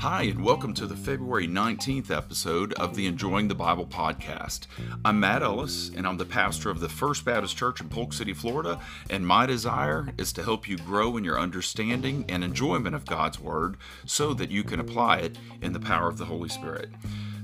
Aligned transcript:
Hi, 0.00 0.24
and 0.24 0.44
welcome 0.44 0.74
to 0.74 0.86
the 0.86 0.94
February 0.94 1.48
19th 1.48 2.10
episode 2.10 2.74
of 2.74 2.94
the 2.94 3.06
Enjoying 3.06 3.48
the 3.48 3.54
Bible 3.54 3.86
podcast. 3.86 4.66
I'm 5.02 5.18
Matt 5.18 5.42
Ellis, 5.42 5.90
and 5.96 6.06
I'm 6.06 6.18
the 6.18 6.26
pastor 6.26 6.68
of 6.68 6.80
the 6.80 6.90
First 6.90 7.24
Baptist 7.24 7.56
Church 7.56 7.80
in 7.80 7.88
Polk 7.88 8.12
City, 8.12 8.34
Florida. 8.34 8.78
And 9.08 9.26
my 9.26 9.46
desire 9.46 10.12
is 10.18 10.30
to 10.34 10.42
help 10.42 10.68
you 10.68 10.76
grow 10.76 11.16
in 11.16 11.24
your 11.24 11.40
understanding 11.40 12.26
and 12.28 12.44
enjoyment 12.44 12.94
of 12.94 13.06
God's 13.06 13.40
Word 13.40 13.78
so 14.04 14.34
that 14.34 14.50
you 14.50 14.62
can 14.62 14.78
apply 14.78 15.20
it 15.20 15.38
in 15.62 15.72
the 15.72 15.80
power 15.80 16.06
of 16.06 16.18
the 16.18 16.26
Holy 16.26 16.50
Spirit. 16.50 16.90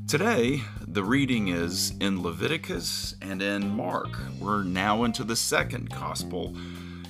Today, 0.07 0.61
the 0.87 1.03
reading 1.03 1.49
is 1.49 1.95
in 1.99 2.23
Leviticus 2.23 3.17
and 3.23 3.41
in 3.41 3.71
Mark. 3.71 4.19
We're 4.39 4.63
now 4.63 5.05
into 5.05 5.25
the 5.25 5.37
second 5.37 5.89
gospel. 5.89 6.55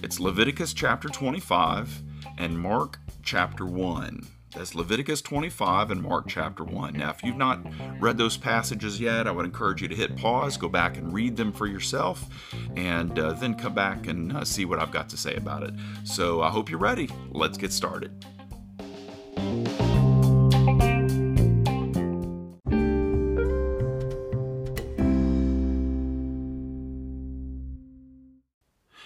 It's 0.02 0.18
Leviticus 0.18 0.74
chapter 0.74 1.08
25 1.08 2.02
and 2.36 2.58
Mark 2.58 2.98
chapter 3.22 3.64
1. 3.64 4.26
That's 4.52 4.74
Leviticus 4.74 5.22
25 5.22 5.92
and 5.92 6.02
Mark 6.02 6.24
chapter 6.26 6.64
1. 6.64 6.94
Now, 6.94 7.10
if 7.10 7.22
you've 7.22 7.36
not 7.36 7.60
read 8.00 8.18
those 8.18 8.36
passages 8.36 9.00
yet, 9.00 9.28
I 9.28 9.30
would 9.30 9.46
encourage 9.46 9.80
you 9.80 9.86
to 9.86 9.94
hit 9.94 10.16
pause, 10.16 10.56
go 10.56 10.68
back 10.68 10.96
and 10.96 11.14
read 11.14 11.36
them 11.36 11.52
for 11.52 11.68
yourself, 11.68 12.26
and 12.76 13.16
uh, 13.16 13.34
then 13.34 13.54
come 13.54 13.74
back 13.74 14.08
and 14.08 14.32
uh, 14.36 14.44
see 14.44 14.64
what 14.64 14.80
I've 14.80 14.90
got 14.90 15.08
to 15.10 15.16
say 15.16 15.36
about 15.36 15.62
it. 15.62 15.72
So 16.02 16.42
I 16.42 16.50
hope 16.50 16.68
you're 16.68 16.80
ready. 16.80 17.08
Let's 17.30 17.56
get 17.56 17.72
started. 17.72 18.10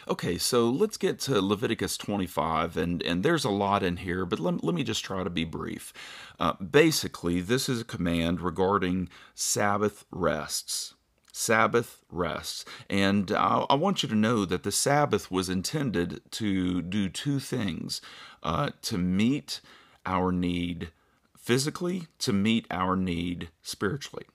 Okay, 0.08 0.38
so 0.38 0.70
let's 0.70 0.96
get 0.96 1.18
to 1.20 1.40
Leviticus 1.42 1.96
25, 1.96 2.76
and, 2.76 3.02
and 3.02 3.24
there's 3.24 3.44
a 3.44 3.50
lot 3.50 3.82
in 3.82 3.96
here, 3.96 4.24
but 4.24 4.38
let, 4.38 4.62
let 4.62 4.72
me 4.72 4.84
just 4.84 5.04
try 5.04 5.24
to 5.24 5.30
be 5.30 5.44
brief. 5.44 5.92
Uh, 6.38 6.52
basically, 6.52 7.40
this 7.40 7.68
is 7.68 7.80
a 7.80 7.84
command 7.84 8.40
regarding 8.40 9.08
Sabbath 9.34 10.04
rests. 10.12 10.94
Sabbath 11.32 12.04
rests. 12.08 12.64
And 12.88 13.32
I, 13.32 13.66
I, 13.68 13.74
want 13.74 14.04
you 14.04 14.08
to 14.08 14.14
know 14.14 14.44
that 14.44 14.62
the 14.62 14.70
Sabbath 14.70 15.28
was 15.28 15.48
intended 15.48 16.20
to 16.30 16.82
do 16.82 17.08
two 17.08 17.40
things 17.40 18.00
uh, 18.44 18.70
to 18.82 18.98
meet 18.98 19.60
our 20.06 20.30
need 20.30 20.92
physically, 21.36 22.06
to 22.20 22.32
meet 22.32 22.64
our 22.70 22.94
need 22.94 23.48
spiritually. 23.60 24.26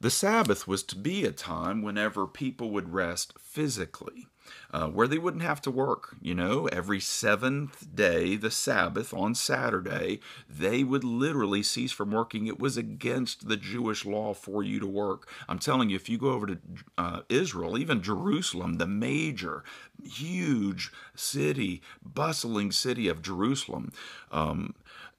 The 0.00 0.10
Sabbath 0.10 0.66
was 0.66 0.82
to 0.84 0.96
be 0.96 1.26
a 1.26 1.32
time 1.32 1.82
whenever 1.82 2.26
people 2.26 2.70
would 2.70 2.94
rest 2.94 3.34
physically 3.38 4.26
uh, 4.72 4.88
where 4.88 5.08
they 5.08 5.18
wouldn't 5.18 5.42
have 5.42 5.60
to 5.62 5.70
work. 5.70 6.16
You 6.20 6.34
know, 6.34 6.66
every 6.66 7.00
seventh 7.00 7.94
day, 7.94 8.36
the 8.36 8.50
Sabbath 8.50 9.14
on 9.14 9.34
Saturday, 9.34 10.20
they 10.48 10.84
would 10.84 11.04
literally 11.04 11.62
cease 11.62 11.92
from 11.92 12.10
working. 12.10 12.46
It 12.46 12.58
was 12.58 12.76
against 12.76 13.48
the 13.48 13.56
Jewish 13.56 14.04
law 14.04 14.34
for 14.34 14.62
you 14.62 14.80
to 14.80 14.86
work. 14.86 15.28
I'm 15.48 15.58
telling 15.58 15.90
you, 15.90 15.96
if 15.96 16.08
you 16.08 16.18
go 16.18 16.30
over 16.30 16.46
to 16.46 16.58
uh, 16.96 17.20
Israel, 17.28 17.78
even 17.78 18.02
Jerusalem, 18.02 18.74
the 18.74 18.86
major, 18.86 19.64
huge 20.02 20.90
city, 21.14 21.82
bustling 22.02 22.72
city 22.72 23.08
of 23.08 23.22
Jerusalem, 23.22 23.92
um, 24.30 24.74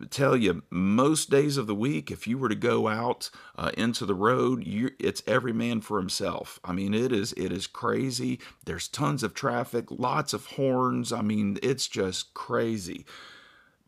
tell 0.10 0.36
you 0.36 0.64
most 0.70 1.30
days 1.30 1.58
of 1.58 1.68
the 1.68 1.76
week 1.76 2.12
if 2.12 2.28
you 2.28 2.38
were 2.38 2.50
to 2.50 2.56
go 2.56 2.88
out 2.88 3.30
uh, 3.58 3.72
into 3.78 4.06
the 4.06 4.16
road 4.16 4.66
you, 4.66 4.92
it's 5.00 5.24
every 5.28 5.54
man 5.54 5.82
for 5.82 6.00
himself. 6.00 6.60
I 6.64 6.74
mean 6.74 6.94
it 6.94 7.12
is 7.12 7.34
it 7.34 7.52
is 7.52 7.68
crazy. 7.68 8.40
There's 8.66 8.88
tons 8.88 9.24
of 9.24 9.34
traffic 9.34 9.86
lots 9.90 10.34
of 10.34 10.46
horns. 10.48 11.12
I 11.12 11.22
mean 11.22 11.58
it's 11.62 11.88
just 11.88 12.34
crazy. 12.34 13.06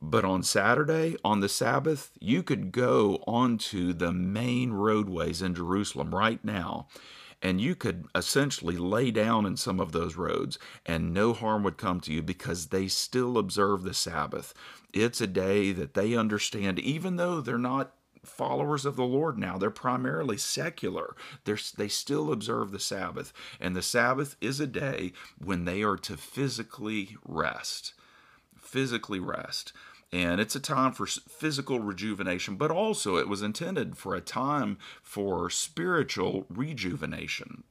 But 0.03 0.25
on 0.25 0.41
Saturday, 0.41 1.15
on 1.23 1.41
the 1.41 1.49
Sabbath, 1.49 2.09
you 2.19 2.41
could 2.41 2.71
go 2.71 3.23
onto 3.27 3.93
the 3.93 4.11
main 4.11 4.71
roadways 4.73 5.43
in 5.43 5.53
Jerusalem 5.53 6.15
right 6.15 6.43
now 6.43 6.87
and 7.41 7.59
you 7.59 7.75
could 7.75 8.05
essentially 8.13 8.77
lay 8.77 9.11
down 9.11 9.45
in 9.45 9.57
some 9.57 9.79
of 9.79 9.91
those 9.91 10.15
roads 10.15 10.59
and 10.85 11.13
no 11.13 11.33
harm 11.33 11.63
would 11.63 11.77
come 11.77 11.99
to 12.01 12.13
you 12.13 12.21
because 12.21 12.67
they 12.67 12.87
still 12.87 13.37
observe 13.37 13.83
the 13.83 13.93
Sabbath. 13.93 14.53
It's 14.93 15.21
a 15.21 15.27
day 15.27 15.71
that 15.71 15.93
they 15.93 16.15
understand, 16.15 16.79
even 16.79 17.15
though 17.15 17.41
they're 17.41 17.57
not 17.57 17.93
followers 18.23 18.85
of 18.85 18.95
the 18.95 19.03
Lord 19.03 19.37
now. 19.37 19.57
They're 19.57 19.71
primarily 19.71 20.37
secular. 20.37 21.15
They're, 21.45 21.57
they 21.75 21.87
still 21.87 22.31
observe 22.31 22.71
the 22.71 22.79
Sabbath. 22.79 23.33
And 23.59 23.75
the 23.75 23.81
Sabbath 23.81 24.35
is 24.39 24.59
a 24.59 24.67
day 24.67 25.13
when 25.43 25.65
they 25.65 25.81
are 25.81 25.97
to 25.97 26.17
physically 26.17 27.17
rest. 27.25 27.93
Physically 28.59 29.19
rest 29.19 29.73
and 30.13 30.41
it's 30.41 30.55
a 30.55 30.59
time 30.59 30.91
for 30.91 31.05
physical 31.05 31.79
rejuvenation, 31.79 32.55
but 32.55 32.71
also 32.71 33.15
it 33.15 33.29
was 33.29 33.41
intended 33.41 33.97
for 33.97 34.13
a 34.13 34.21
time 34.21 34.77
for 35.01 35.49
spiritual 35.49 36.45
rejuvenation 36.49 37.63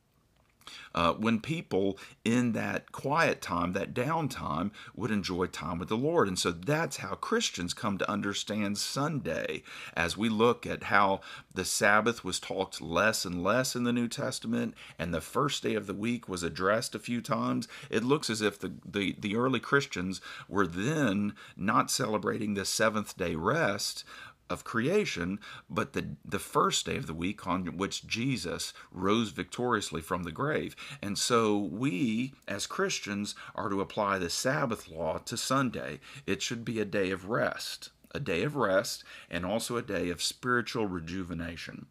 uh, 0.94 1.12
when 1.14 1.40
people 1.40 1.98
in 2.24 2.52
that 2.52 2.92
quiet 2.92 3.40
time, 3.40 3.72
that 3.72 3.94
downtime, 3.94 4.70
would 4.94 5.10
enjoy 5.10 5.46
time 5.46 5.78
with 5.78 5.88
the 5.88 5.96
Lord. 5.96 6.28
And 6.28 6.38
so 6.38 6.50
that's 6.50 6.98
how 6.98 7.14
Christians 7.14 7.74
come 7.74 7.98
to 7.98 8.10
understand 8.10 8.78
Sunday 8.78 9.62
as 9.94 10.16
we 10.16 10.28
look 10.28 10.66
at 10.66 10.84
how 10.84 11.20
the 11.54 11.64
Sabbath 11.64 12.24
was 12.24 12.40
talked 12.40 12.80
less 12.80 13.24
and 13.24 13.42
less 13.42 13.74
in 13.74 13.84
the 13.84 13.92
New 13.92 14.08
Testament 14.08 14.74
and 14.98 15.12
the 15.12 15.20
first 15.20 15.62
day 15.62 15.74
of 15.74 15.86
the 15.86 15.94
week 15.94 16.28
was 16.28 16.42
addressed 16.42 16.94
a 16.94 16.98
few 16.98 17.20
times. 17.20 17.68
It 17.88 18.04
looks 18.04 18.30
as 18.30 18.42
if 18.42 18.58
the, 18.58 18.72
the, 18.84 19.16
the 19.18 19.36
early 19.36 19.60
Christians 19.60 20.20
were 20.48 20.66
then 20.66 21.34
not 21.56 21.90
celebrating 21.90 22.54
the 22.54 22.64
seventh 22.64 23.16
day 23.16 23.34
rest, 23.34 24.04
of 24.50 24.64
creation, 24.64 25.38
but 25.70 25.92
the, 25.92 26.16
the 26.24 26.38
first 26.38 26.84
day 26.84 26.96
of 26.96 27.06
the 27.06 27.14
week 27.14 27.46
on 27.46 27.76
which 27.76 28.06
Jesus 28.06 28.72
rose 28.90 29.30
victoriously 29.30 30.02
from 30.02 30.24
the 30.24 30.32
grave. 30.32 30.76
And 31.00 31.16
so 31.16 31.56
we, 31.56 32.34
as 32.48 32.66
Christians, 32.66 33.34
are 33.54 33.68
to 33.68 33.80
apply 33.80 34.18
the 34.18 34.28
Sabbath 34.28 34.88
law 34.88 35.18
to 35.18 35.36
Sunday. 35.36 36.00
It 36.26 36.42
should 36.42 36.64
be 36.64 36.80
a 36.80 36.84
day 36.84 37.10
of 37.10 37.30
rest, 37.30 37.90
a 38.10 38.20
day 38.20 38.42
of 38.42 38.56
rest, 38.56 39.04
and 39.30 39.46
also 39.46 39.76
a 39.76 39.82
day 39.82 40.10
of 40.10 40.22
spiritual 40.22 40.86
rejuvenation. 40.86 41.86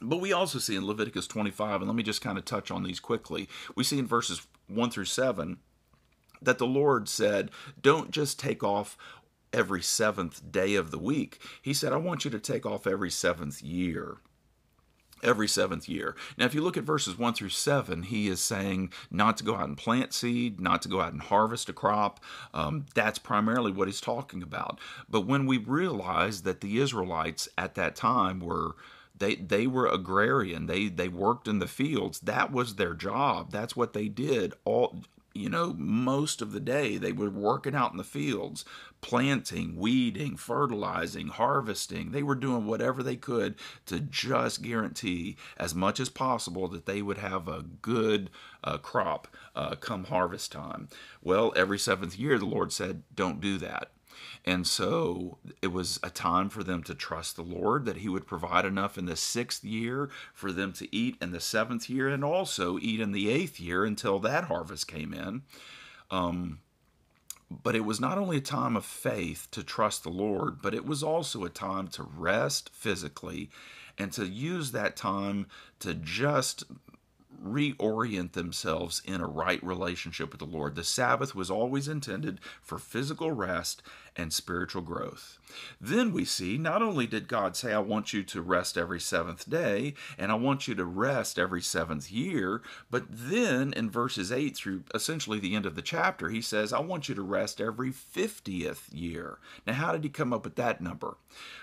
But 0.00 0.20
we 0.20 0.32
also 0.32 0.58
see 0.58 0.74
in 0.74 0.86
Leviticus 0.86 1.28
25, 1.28 1.82
and 1.82 1.88
let 1.88 1.94
me 1.94 2.02
just 2.02 2.22
kind 2.22 2.36
of 2.36 2.44
touch 2.44 2.70
on 2.70 2.82
these 2.82 2.98
quickly. 2.98 3.48
We 3.76 3.84
see 3.84 3.98
in 3.98 4.06
verses 4.06 4.46
1 4.66 4.90
through 4.90 5.04
7 5.04 5.58
that 6.40 6.58
the 6.58 6.66
Lord 6.66 7.08
said, 7.08 7.50
Don't 7.80 8.10
just 8.10 8.38
take 8.38 8.64
off 8.64 8.96
every 9.52 9.82
seventh 9.82 10.50
day 10.50 10.74
of 10.74 10.90
the 10.90 10.98
week. 10.98 11.40
He 11.60 11.74
said, 11.74 11.92
I 11.92 11.96
want 11.96 12.24
you 12.24 12.30
to 12.30 12.38
take 12.38 12.66
off 12.66 12.86
every 12.86 13.10
seventh 13.10 13.62
year 13.62 14.18
every 15.22 15.48
seventh 15.48 15.88
year. 15.88 16.16
Now, 16.36 16.46
if 16.46 16.54
you 16.54 16.62
look 16.62 16.76
at 16.76 16.84
verses 16.84 17.18
1 17.18 17.34
through 17.34 17.50
7, 17.50 18.04
he 18.04 18.28
is 18.28 18.40
saying 18.40 18.92
not 19.10 19.36
to 19.36 19.44
go 19.44 19.54
out 19.54 19.68
and 19.68 19.76
plant 19.76 20.12
seed, 20.12 20.60
not 20.60 20.82
to 20.82 20.88
go 20.88 21.00
out 21.00 21.12
and 21.12 21.22
harvest 21.22 21.68
a 21.68 21.72
crop. 21.72 22.20
Um, 22.52 22.86
that's 22.94 23.18
primarily 23.18 23.72
what 23.72 23.88
he's 23.88 24.00
talking 24.00 24.42
about. 24.42 24.78
But 25.08 25.26
when 25.26 25.46
we 25.46 25.58
realize 25.58 26.42
that 26.42 26.60
the 26.60 26.78
Israelites 26.78 27.48
at 27.56 27.74
that 27.76 27.96
time 27.96 28.40
were 28.40 28.74
they 29.14 29.34
they 29.36 29.66
were 29.66 29.86
agrarian 29.86 30.66
they 30.66 30.88
they 30.88 31.06
worked 31.06 31.46
in 31.46 31.58
the 31.58 31.66
fields 31.66 32.18
that 32.20 32.50
was 32.50 32.74
their 32.74 32.94
job 32.94 33.52
that's 33.52 33.76
what 33.76 33.92
they 33.92 34.08
did 34.08 34.54
all 34.64 35.02
you 35.34 35.48
know, 35.48 35.74
most 35.78 36.42
of 36.42 36.52
the 36.52 36.60
day 36.60 36.96
they 36.98 37.12
were 37.12 37.30
working 37.30 37.74
out 37.74 37.92
in 37.92 37.96
the 37.96 38.04
fields, 38.04 38.64
planting, 39.02 39.76
weeding, 39.76 40.36
fertilizing, 40.36 41.28
harvesting. 41.28 42.12
They 42.12 42.22
were 42.22 42.36
doing 42.36 42.64
whatever 42.66 43.02
they 43.02 43.16
could 43.16 43.56
to 43.86 44.00
just 44.00 44.62
guarantee 44.62 45.36
as 45.58 45.74
much 45.74 46.00
as 46.00 46.08
possible 46.08 46.68
that 46.68 46.86
they 46.86 47.02
would 47.02 47.18
have 47.18 47.48
a 47.48 47.64
good 47.82 48.30
uh, 48.64 48.78
crop 48.78 49.28
uh, 49.54 49.74
come 49.74 50.04
harvest 50.04 50.52
time. 50.52 50.88
Well, 51.20 51.52
every 51.54 51.78
seventh 51.78 52.18
year, 52.18 52.38
the 52.38 52.46
Lord 52.46 52.72
said, 52.72 53.02
don't 53.14 53.40
do 53.40 53.58
that. 53.58 53.90
And 54.44 54.66
so 54.66 55.38
it 55.60 55.72
was 55.72 55.98
a 56.02 56.10
time 56.10 56.48
for 56.48 56.62
them 56.62 56.82
to 56.84 56.94
trust 56.94 57.36
the 57.36 57.42
Lord 57.42 57.84
that 57.86 57.98
He 57.98 58.08
would 58.08 58.26
provide 58.26 58.64
enough 58.64 58.96
in 58.96 59.06
the 59.06 59.16
sixth 59.16 59.64
year 59.64 60.10
for 60.32 60.52
them 60.52 60.72
to 60.74 60.94
eat 60.94 61.16
in 61.20 61.32
the 61.32 61.40
seventh 61.40 61.90
year 61.90 62.08
and 62.08 62.24
also 62.24 62.78
eat 62.78 63.00
in 63.00 63.12
the 63.12 63.30
eighth 63.30 63.58
year 63.58 63.84
until 63.84 64.18
that 64.20 64.44
harvest 64.44 64.86
came 64.86 65.12
in. 65.12 65.42
Um, 66.10 66.60
but 67.62 67.74
it 67.74 67.84
was 67.84 68.00
not 68.00 68.18
only 68.18 68.38
a 68.38 68.42
time 68.42 68.76
of 68.76 68.84
faith 68.84 69.48
to 69.50 69.62
trust 69.62 70.02
the 70.02 70.10
Lord, 70.10 70.62
but 70.62 70.74
it 70.74 70.86
was 70.86 71.02
also 71.02 71.44
a 71.44 71.50
time 71.50 71.88
to 71.88 72.02
rest 72.02 72.70
physically 72.72 73.50
and 73.98 74.12
to 74.12 74.26
use 74.26 74.72
that 74.72 74.96
time 74.96 75.46
to 75.80 75.94
just 75.94 76.64
reorient 77.44 78.32
themselves 78.32 79.02
in 79.04 79.20
a 79.20 79.26
right 79.26 79.62
relationship 79.64 80.30
with 80.30 80.38
the 80.38 80.46
Lord. 80.46 80.74
The 80.74 80.84
Sabbath 80.84 81.34
was 81.34 81.50
always 81.50 81.88
intended 81.88 82.38
for 82.62 82.78
physical 82.78 83.32
rest 83.32 83.82
and 84.16 84.32
spiritual 84.32 84.82
growth. 84.82 85.38
Then 85.80 86.12
we 86.12 86.24
see 86.24 86.58
not 86.58 86.82
only 86.82 87.06
did 87.06 87.28
God 87.28 87.56
say, 87.56 87.72
I 87.72 87.78
want 87.78 88.12
you 88.12 88.22
to 88.22 88.42
rest 88.42 88.76
every 88.76 89.00
seventh 89.00 89.48
day, 89.48 89.94
and 90.18 90.30
I 90.30 90.34
want 90.34 90.68
you 90.68 90.74
to 90.74 90.84
rest 90.84 91.38
every 91.38 91.62
seventh 91.62 92.10
year, 92.10 92.62
but 92.90 93.04
then 93.08 93.72
in 93.72 93.90
verses 93.90 94.32
8 94.32 94.56
through 94.56 94.84
essentially 94.94 95.38
the 95.38 95.54
end 95.54 95.66
of 95.66 95.74
the 95.74 95.82
chapter, 95.82 96.28
he 96.28 96.40
says, 96.40 96.72
I 96.72 96.80
want 96.80 97.08
you 97.08 97.14
to 97.14 97.22
rest 97.22 97.60
every 97.60 97.90
50th 97.90 98.88
year. 98.92 99.38
Now, 99.66 99.74
how 99.74 99.92
did 99.92 100.04
he 100.04 100.10
come 100.10 100.32
up 100.32 100.44
with 100.44 100.56
that 100.56 100.80
number? 100.80 101.16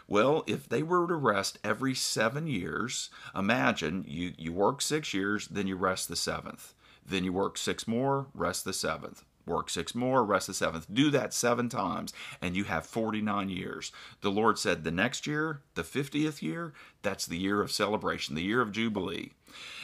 Well, 0.08 0.44
if 0.48 0.68
they 0.68 0.84
were 0.84 1.08
to 1.08 1.16
rest 1.16 1.60
every 1.64 1.96
seven 1.96 2.48
years, 2.48 3.10
imagine 3.36 4.06
you, 4.08 4.34
you 4.38 4.54
work 4.54 4.82
six 4.82 5.14
years, 5.14 5.48
then 5.48 5.68
you 5.68 5.76
rest 5.76 6.08
the 6.08 6.16
seventh. 6.16 6.74
Then 7.06 7.24
you 7.24 7.34
work 7.34 7.58
six 7.58 7.88
more, 7.88 8.28
rest 8.34 8.66
the 8.66 8.74
seventh 8.74 9.24
work 9.50 9.70
six 9.70 9.94
more, 9.94 10.24
rest 10.24 10.48
the 10.48 10.54
seventh. 10.54 10.88
Do 10.94 11.10
that 11.12 11.34
seven 11.34 11.68
times, 11.68 12.14
and 12.42 12.56
you 12.56 12.64
have 12.66 12.86
49 12.86 13.50
years. 13.50 13.92
The 14.22 14.32
Lord 14.32 14.58
said 14.58 14.84
the 14.84 14.92
next 14.92 15.28
year, 15.28 15.62
the 15.76 15.84
50th 15.84 16.42
year, 16.42 16.74
that's 17.02 17.26
the 17.26 17.38
year 17.38 17.62
of 17.62 17.72
celebration, 17.72 18.36
the 18.36 18.44
year 18.44 18.62
of 18.62 18.72
Jubilee. 18.72 19.32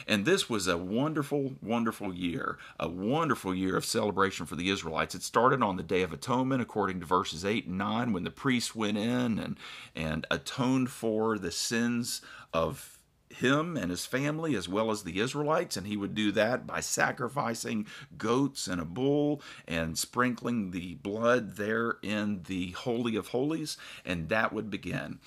And 0.06 0.24
this 0.24 0.48
was 0.48 0.68
a 0.68 0.76
wonderful, 0.78 1.54
wonderful 1.60 2.14
year, 2.14 2.58
a 2.78 2.88
wonderful 2.88 3.54
year 3.54 3.76
of 3.76 3.84
celebration 3.84 4.46
for 4.46 4.54
the 4.54 4.70
Israelites. 4.70 5.14
It 5.14 5.22
started 5.22 5.62
on 5.62 5.76
the 5.76 5.82
Day 5.82 6.02
of 6.02 6.12
Atonement, 6.12 6.62
according 6.62 7.00
to 7.00 7.06
verses 7.06 7.44
8 7.44 7.66
and 7.66 7.78
9, 7.78 8.12
when 8.12 8.24
the 8.24 8.30
priests 8.30 8.74
went 8.74 8.96
in 8.96 9.38
and, 9.38 9.56
and 9.94 10.26
atoned 10.30 10.90
for 10.90 11.38
the 11.38 11.50
sins 11.50 12.22
of 12.52 12.95
him 13.36 13.76
and 13.76 13.90
his 13.90 14.06
family 14.06 14.54
as 14.54 14.68
well 14.68 14.90
as 14.90 15.02
the 15.02 15.20
Israelites, 15.20 15.76
and 15.76 15.86
he 15.86 15.96
would 15.96 16.14
do 16.14 16.32
that 16.32 16.66
by 16.66 16.80
sacrificing 16.80 17.86
goats 18.16 18.66
and 18.66 18.80
a 18.80 18.84
bull 18.84 19.40
and 19.66 19.98
sprinkling 19.98 20.70
the 20.70 20.94
blood 20.94 21.56
there 21.56 21.96
in 22.02 22.42
the 22.44 22.72
Holy 22.72 23.16
of 23.16 23.28
Holies, 23.28 23.76
and 24.04 24.28
that 24.28 24.52
would 24.52 24.70
begin. 24.70 25.18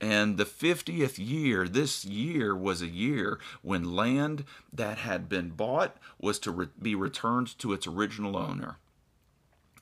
And 0.00 0.36
the 0.36 0.44
50th 0.44 1.18
year, 1.18 1.68
this 1.68 2.04
year 2.04 2.54
was 2.56 2.82
a 2.82 2.86
year 2.86 3.38
when 3.62 3.94
land 3.94 4.44
that 4.72 4.98
had 4.98 5.28
been 5.28 5.50
bought 5.50 5.96
was 6.20 6.38
to 6.40 6.50
re- 6.50 6.68
be 6.80 6.94
returned 6.94 7.58
to 7.58 7.72
its 7.72 7.86
original 7.86 8.36
owner 8.36 8.78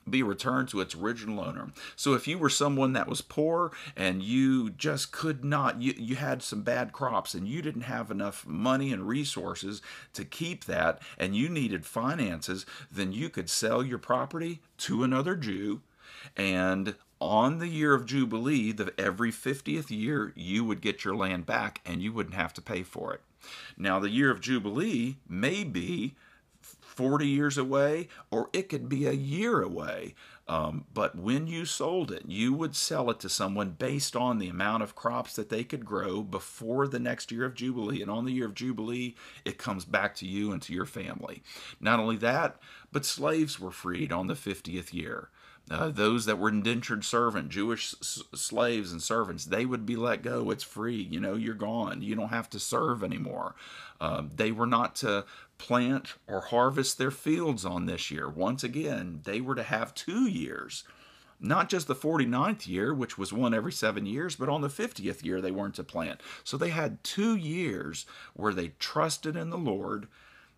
be 0.09 0.23
returned 0.23 0.69
to 0.69 0.81
its 0.81 0.95
original 0.95 1.39
owner. 1.39 1.71
So 1.95 2.13
if 2.13 2.27
you 2.27 2.37
were 2.37 2.49
someone 2.49 2.93
that 2.93 3.07
was 3.07 3.21
poor 3.21 3.71
and 3.95 4.21
you 4.21 4.69
just 4.71 5.11
could 5.11 5.43
not, 5.43 5.81
you, 5.81 5.93
you 5.97 6.15
had 6.15 6.41
some 6.41 6.61
bad 6.61 6.91
crops 6.91 7.33
and 7.33 7.47
you 7.47 7.61
didn't 7.61 7.81
have 7.81 8.11
enough 8.11 8.45
money 8.45 8.91
and 8.91 9.07
resources 9.07 9.81
to 10.13 10.25
keep 10.25 10.65
that 10.65 11.01
and 11.17 11.35
you 11.35 11.49
needed 11.49 11.85
finances, 11.85 12.65
then 12.91 13.11
you 13.11 13.29
could 13.29 13.49
sell 13.49 13.83
your 13.83 13.99
property 13.99 14.61
to 14.77 15.03
another 15.03 15.35
Jew 15.35 15.81
and 16.35 16.95
on 17.19 17.59
the 17.59 17.67
year 17.67 17.93
of 17.93 18.05
Jubilee, 18.05 18.71
the 18.71 18.93
every 18.97 19.31
50th 19.31 19.89
year, 19.89 20.33
you 20.35 20.63
would 20.63 20.81
get 20.81 21.03
your 21.03 21.15
land 21.15 21.45
back 21.45 21.81
and 21.85 22.01
you 22.01 22.13
wouldn't 22.13 22.35
have 22.35 22.53
to 22.55 22.61
pay 22.61 22.83
for 22.83 23.13
it. 23.13 23.21
Now, 23.77 23.99
the 23.99 24.09
year 24.09 24.29
of 24.29 24.41
Jubilee 24.41 25.17
may 25.27 25.63
be 25.63 26.15
40 26.97 27.27
years 27.27 27.57
away 27.59 28.07
or 28.31 28.49
it 28.53 28.69
could 28.69 28.89
be 28.89 29.05
a 29.05 29.13
year 29.13 29.61
away. 29.61 30.15
Um, 30.47 30.85
but 30.93 31.15
when 31.15 31.45
you 31.45 31.65
sold 31.65 32.11
it, 32.11 32.23
you 32.25 32.53
would 32.53 32.75
sell 32.75 33.11
it 33.11 33.19
to 33.19 33.29
someone 33.29 33.71
based 33.71 34.15
on 34.15 34.39
the 34.39 34.47
amount 34.47 34.81
of 34.81 34.95
crops 34.95 35.35
that 35.35 35.49
they 35.49 35.63
could 35.63 35.85
grow 35.85 36.23
before 36.23 36.87
the 36.87 36.99
next 36.99 37.31
year 37.31 37.45
of 37.45 37.53
Jubilee. 37.53 38.01
And 38.01 38.09
on 38.09 38.25
the 38.25 38.31
year 38.31 38.45
of 38.45 38.55
Jubilee, 38.55 39.15
it 39.45 39.57
comes 39.57 39.85
back 39.85 40.15
to 40.15 40.25
you 40.25 40.51
and 40.51 40.61
to 40.63 40.73
your 40.73 40.85
family. 40.85 41.43
Not 41.79 41.99
only 41.99 42.15
that, 42.17 42.57
but 42.91 43.05
slaves 43.05 43.59
were 43.59 43.71
freed 43.71 44.11
on 44.11 44.27
the 44.27 44.33
50th 44.33 44.93
year. 44.93 45.29
Uh, 45.69 45.89
those 45.89 46.25
that 46.25 46.39
were 46.39 46.47
indentured 46.47 47.03
servant, 47.03 47.49
Jewish 47.49 47.93
s- 48.01 48.23
slaves 48.33 48.93
and 48.93 49.03
servants, 49.03 49.43
they 49.43 49.65
would 49.65 49.85
be 49.85 49.97
let 49.97 50.21
go. 50.23 50.49
It's 50.49 50.63
free. 50.63 50.95
You 50.95 51.19
know, 51.19 51.33
you're 51.33 51.53
gone. 51.55 52.01
You 52.01 52.15
don't 52.15 52.29
have 52.29 52.49
to 52.51 52.59
serve 52.59 53.03
anymore. 53.03 53.53
Um, 53.99 54.31
they 54.33 54.53
were 54.53 54.67
not 54.67 54.95
to 54.97 55.25
plant 55.57 56.15
or 56.27 56.41
harvest 56.41 56.97
their 56.97 57.11
fields 57.11 57.65
on 57.65 57.85
this 57.85 58.11
year. 58.11 58.29
Once 58.29 58.63
again, 58.63 59.21
they 59.23 59.41
were 59.41 59.55
to 59.55 59.63
have 59.63 59.93
two 59.93 60.27
years. 60.27 60.83
Not 61.39 61.69
just 61.69 61.87
the 61.87 61.95
49th 61.95 62.67
year, 62.67 62.93
which 62.93 63.17
was 63.17 63.31
one 63.31 63.53
every 63.53 63.71
seven 63.71 64.05
years, 64.05 64.35
but 64.35 64.49
on 64.49 64.61
the 64.61 64.69
50th 64.69 65.23
year, 65.23 65.39
they 65.39 65.51
weren't 65.51 65.75
to 65.75 65.83
plant. 65.83 66.21
So 66.43 66.57
they 66.57 66.69
had 66.69 67.03
two 67.03 67.35
years 67.35 68.05
where 68.33 68.53
they 68.53 68.69
trusted 68.79 69.35
in 69.35 69.51
the 69.51 69.57
Lord, 69.57 70.07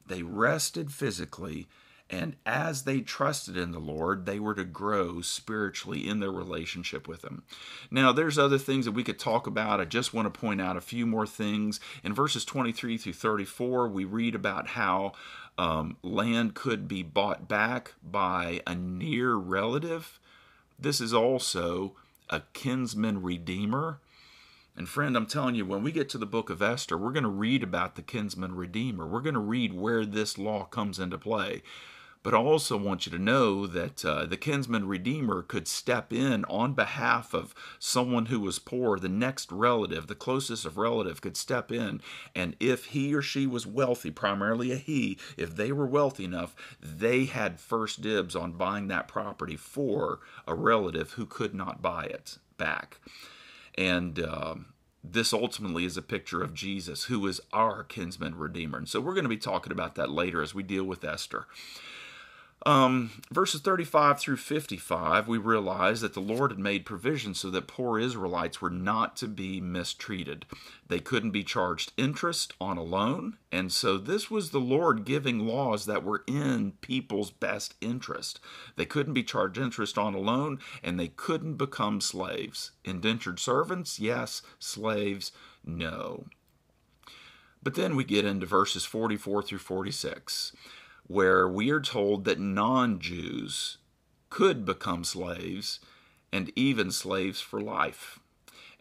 they 0.07 0.23
rested 0.23 0.91
physically, 0.91 1.67
and 2.09 2.35
as 2.45 2.83
they 2.83 3.01
trusted 3.01 3.55
in 3.55 3.71
the 3.71 3.79
Lord, 3.79 4.25
they 4.25 4.39
were 4.39 4.55
to 4.55 4.63
grow 4.63 5.21
spiritually 5.21 6.07
in 6.07 6.19
their 6.19 6.31
relationship 6.31 7.07
with 7.07 7.23
Him. 7.23 7.43
Now, 7.91 8.11
there's 8.11 8.39
other 8.39 8.57
things 8.57 8.85
that 8.85 8.93
we 8.93 9.03
could 9.03 9.19
talk 9.19 9.45
about. 9.45 9.79
I 9.79 9.85
just 9.85 10.13
want 10.13 10.31
to 10.31 10.39
point 10.39 10.59
out 10.59 10.75
a 10.75 10.81
few 10.81 11.05
more 11.05 11.27
things. 11.27 11.79
In 12.03 12.13
verses 12.13 12.45
23 12.45 12.97
through 12.97 13.13
34, 13.13 13.87
we 13.89 14.05
read 14.05 14.33
about 14.33 14.69
how 14.69 15.13
um, 15.59 15.97
land 16.01 16.55
could 16.55 16.87
be 16.87 17.03
bought 17.03 17.47
back 17.47 17.93
by 18.03 18.61
a 18.65 18.73
near 18.73 19.35
relative. 19.35 20.19
This 20.79 20.99
is 20.99 21.13
also 21.13 21.93
a 22.29 22.41
kinsman 22.53 23.21
redeemer. 23.21 23.99
And 24.75 24.87
friend, 24.87 25.17
I'm 25.17 25.25
telling 25.25 25.55
you, 25.55 25.65
when 25.65 25.83
we 25.83 25.91
get 25.91 26.09
to 26.09 26.17
the 26.17 26.25
book 26.25 26.49
of 26.49 26.61
Esther, 26.61 26.97
we're 26.97 27.11
going 27.11 27.23
to 27.23 27.29
read 27.29 27.61
about 27.61 27.95
the 27.95 28.01
kinsman 28.01 28.55
redeemer. 28.55 29.05
We're 29.05 29.19
going 29.19 29.33
to 29.33 29.39
read 29.39 29.73
where 29.73 30.05
this 30.05 30.37
law 30.37 30.63
comes 30.63 30.97
into 30.97 31.17
play. 31.17 31.61
But 32.21 32.33
I 32.33 32.37
also 32.37 32.75
want 32.75 33.05
you 33.05 33.13
to 33.13 33.23
know 33.23 33.65
that 33.65 34.03
uh, 34.03 34.25
the 34.25 34.35
kinsman 34.35 34.87
redeemer 34.87 35.41
could 35.41 35.69
step 35.69 36.11
in 36.11 36.43
on 36.45 36.73
behalf 36.73 37.33
of 37.33 37.55
someone 37.79 38.25
who 38.25 38.41
was 38.41 38.59
poor. 38.59 38.99
The 38.99 39.07
next 39.07 39.51
relative, 39.53 40.07
the 40.07 40.15
closest 40.15 40.65
of 40.65 40.77
relative, 40.77 41.21
could 41.21 41.37
step 41.37 41.71
in. 41.71 42.01
And 42.35 42.57
if 42.59 42.87
he 42.87 43.13
or 43.13 43.21
she 43.21 43.47
was 43.47 43.65
wealthy, 43.65 44.11
primarily 44.11 44.71
a 44.73 44.75
he, 44.75 45.17
if 45.37 45.55
they 45.55 45.71
were 45.71 45.85
wealthy 45.85 46.25
enough, 46.25 46.55
they 46.81 47.23
had 47.25 47.59
first 47.59 48.01
dibs 48.01 48.35
on 48.35 48.51
buying 48.51 48.89
that 48.89 49.07
property 49.07 49.55
for 49.55 50.19
a 50.45 50.53
relative 50.53 51.11
who 51.11 51.25
could 51.25 51.55
not 51.55 51.81
buy 51.81 52.05
it 52.05 52.37
back. 52.57 52.99
And. 53.77 54.19
Uh, 54.19 54.55
this 55.01 55.31
ultimately 55.31 55.85
is 55.85 55.95
a 55.95 56.01
picture 56.01 56.43
of 56.43 56.53
Jesus, 56.53 57.05
who 57.05 57.25
is 57.25 57.39
our 57.53 57.85
kinsman 57.85 58.35
redeemer. 58.35 58.77
And 58.77 58.87
so 58.87 58.99
we're 58.99 59.13
going 59.13 59.23
to 59.23 59.29
be 59.29 59.37
talking 59.37 59.71
about 59.71 59.95
that 59.95 60.11
later 60.11 60.41
as 60.41 60.53
we 60.53 60.61
deal 60.61 60.83
with 60.83 61.05
Esther. 61.05 61.47
Um, 62.65 63.11
verses 63.31 63.61
35 63.61 64.19
through 64.19 64.35
55, 64.35 65.29
we 65.29 65.37
realize 65.37 66.01
that 66.01 66.13
the 66.13 66.19
Lord 66.19 66.51
had 66.51 66.59
made 66.59 66.85
provision 66.85 67.33
so 67.33 67.49
that 67.51 67.67
poor 67.67 67.97
Israelites 67.97 68.61
were 68.61 68.69
not 68.69 69.15
to 69.17 69.29
be 69.29 69.61
mistreated. 69.61 70.45
They 70.85 70.99
couldn't 70.99 71.31
be 71.31 71.43
charged 71.43 71.93
interest 71.95 72.53
on 72.59 72.77
a 72.77 72.83
loan, 72.83 73.37
and 73.49 73.71
so 73.71 73.97
this 73.97 74.29
was 74.29 74.49
the 74.49 74.59
Lord 74.59 75.05
giving 75.05 75.39
laws 75.39 75.85
that 75.85 76.03
were 76.03 76.23
in 76.27 76.73
people's 76.81 77.31
best 77.31 77.75
interest. 77.79 78.41
They 78.75 78.85
couldn't 78.85 79.13
be 79.13 79.23
charged 79.23 79.57
interest 79.57 79.97
on 79.97 80.13
a 80.13 80.19
loan, 80.19 80.59
and 80.83 80.99
they 80.99 81.07
couldn't 81.07 81.55
become 81.55 82.01
slaves. 82.01 82.71
Indentured 82.83 83.39
servants, 83.39 84.01
yes. 84.01 84.41
Slaves, 84.59 85.31
no. 85.63 86.25
But 87.63 87.75
then 87.75 87.95
we 87.95 88.03
get 88.03 88.25
into 88.25 88.45
verses 88.45 88.83
44 88.83 89.43
through 89.43 89.59
46 89.59 90.51
where 91.09 91.49
we 91.49 91.71
are 91.71 91.81
told 91.81 92.23
that 92.23 92.39
non 92.39 92.99
Jews 92.99 93.79
could 94.29 94.63
become 94.63 95.03
slaves 95.03 95.79
and 96.31 96.51
even 96.55 96.91
slaves 96.91 97.41
for 97.41 97.59
life. 97.59 98.19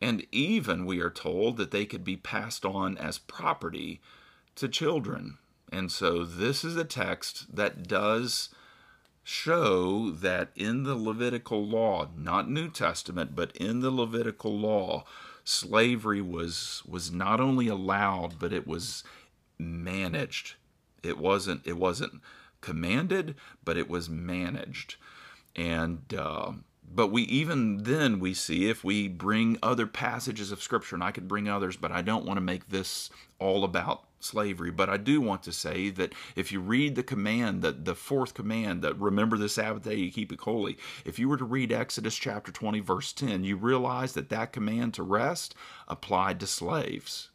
And 0.01 0.27
even 0.31 0.85
we 0.85 1.01
are 1.01 1.11
told 1.11 1.57
that 1.57 1.71
they 1.71 1.87
could 1.87 2.05
be 2.05 2.19
passed 2.19 2.67
on 2.67 2.99
as 2.99 3.17
property 3.17 4.01
to 4.57 4.69
children. 4.69 5.39
And 5.73 5.91
so 5.91 6.23
this 6.23 6.65
is 6.65 6.77
a 6.77 6.85
text 6.85 7.57
that 7.57 7.89
does 7.89 8.51
show 9.25 10.11
that 10.11 10.51
in 10.55 10.83
the 10.83 10.97
Levitical 10.97 11.67
law, 11.67 12.11
not 12.15 12.51
New 12.51 12.69
Testament, 12.69 13.35
but 13.35 13.57
in 13.57 13.81
the 13.81 13.91
Levitical 13.91 14.57
law, 14.57 15.05
slavery 15.45 16.21
was 16.21 16.83
was 16.87 17.11
not 17.11 17.41
only 17.41 17.69
allowed, 17.69 18.39
but 18.39 18.53
it 18.53 18.67
was 18.67 19.03
managed 19.59 20.57
it 21.03 21.19
wasn't 21.19 21.67
it 21.67 21.77
wasn't 21.77 22.21
commanded, 22.61 23.35
but 23.65 23.77
it 23.77 23.89
was 23.89 24.09
managed. 24.09 24.97
And 25.57 26.03
uh, 26.17 26.53
but 26.91 27.09
we 27.09 27.23
even 27.23 27.85
then 27.85 28.19
we 28.19 28.35
see 28.35 28.69
if 28.69 28.83
we 28.83 29.09
bring 29.09 29.59
other 29.63 29.87
passages 29.87 30.53
of 30.53 30.63
scripture, 30.63 30.97
and 30.97 31.05
I 31.05 31.13
could 31.13 31.29
bring 31.29 31.49
others, 31.49 31.77
but 31.77 31.93
I 31.93 32.03
don't 32.03 32.25
want 32.25 32.39
to 32.39 32.43
make 32.43 32.69
this 32.69 33.11
all 33.39 33.65
about 33.65 34.05
slavery. 34.21 34.71
But 34.71 34.89
I 34.89 34.97
do 34.97 35.21
want 35.21 35.43
to 35.45 35.53
say 35.53 35.91
that 35.91 36.13
if 36.35 36.51
you 36.51 36.61
read 36.61 36.95
the 36.95 37.03
command, 37.03 37.63
that 37.63 37.85
the 37.85 37.95
fourth 37.95 38.35
command, 38.35 38.83
that 38.83 38.99
remember 38.99 39.37
the 39.37 39.49
Sabbath 39.49 39.85
day, 39.85 39.97
you 39.97 40.11
keep 40.11 40.33
it 40.33 40.41
holy. 40.41 40.79
If 41.05 41.19
you 41.19 41.29
were 41.29 41.37
to 41.37 41.45
read 41.45 41.73
Exodus 41.73 42.17
chapter 42.17 42.51
20, 42.51 42.81
verse 42.81 43.13
10, 43.13 43.45
you 43.45 43.57
realize 43.57 44.15
that 44.15 44.31
that 44.31 44.53
command 44.53 44.95
to 44.95 45.03
rest 45.03 45.55
applied 45.87 46.41
to 46.41 46.47
slaves 46.47 47.31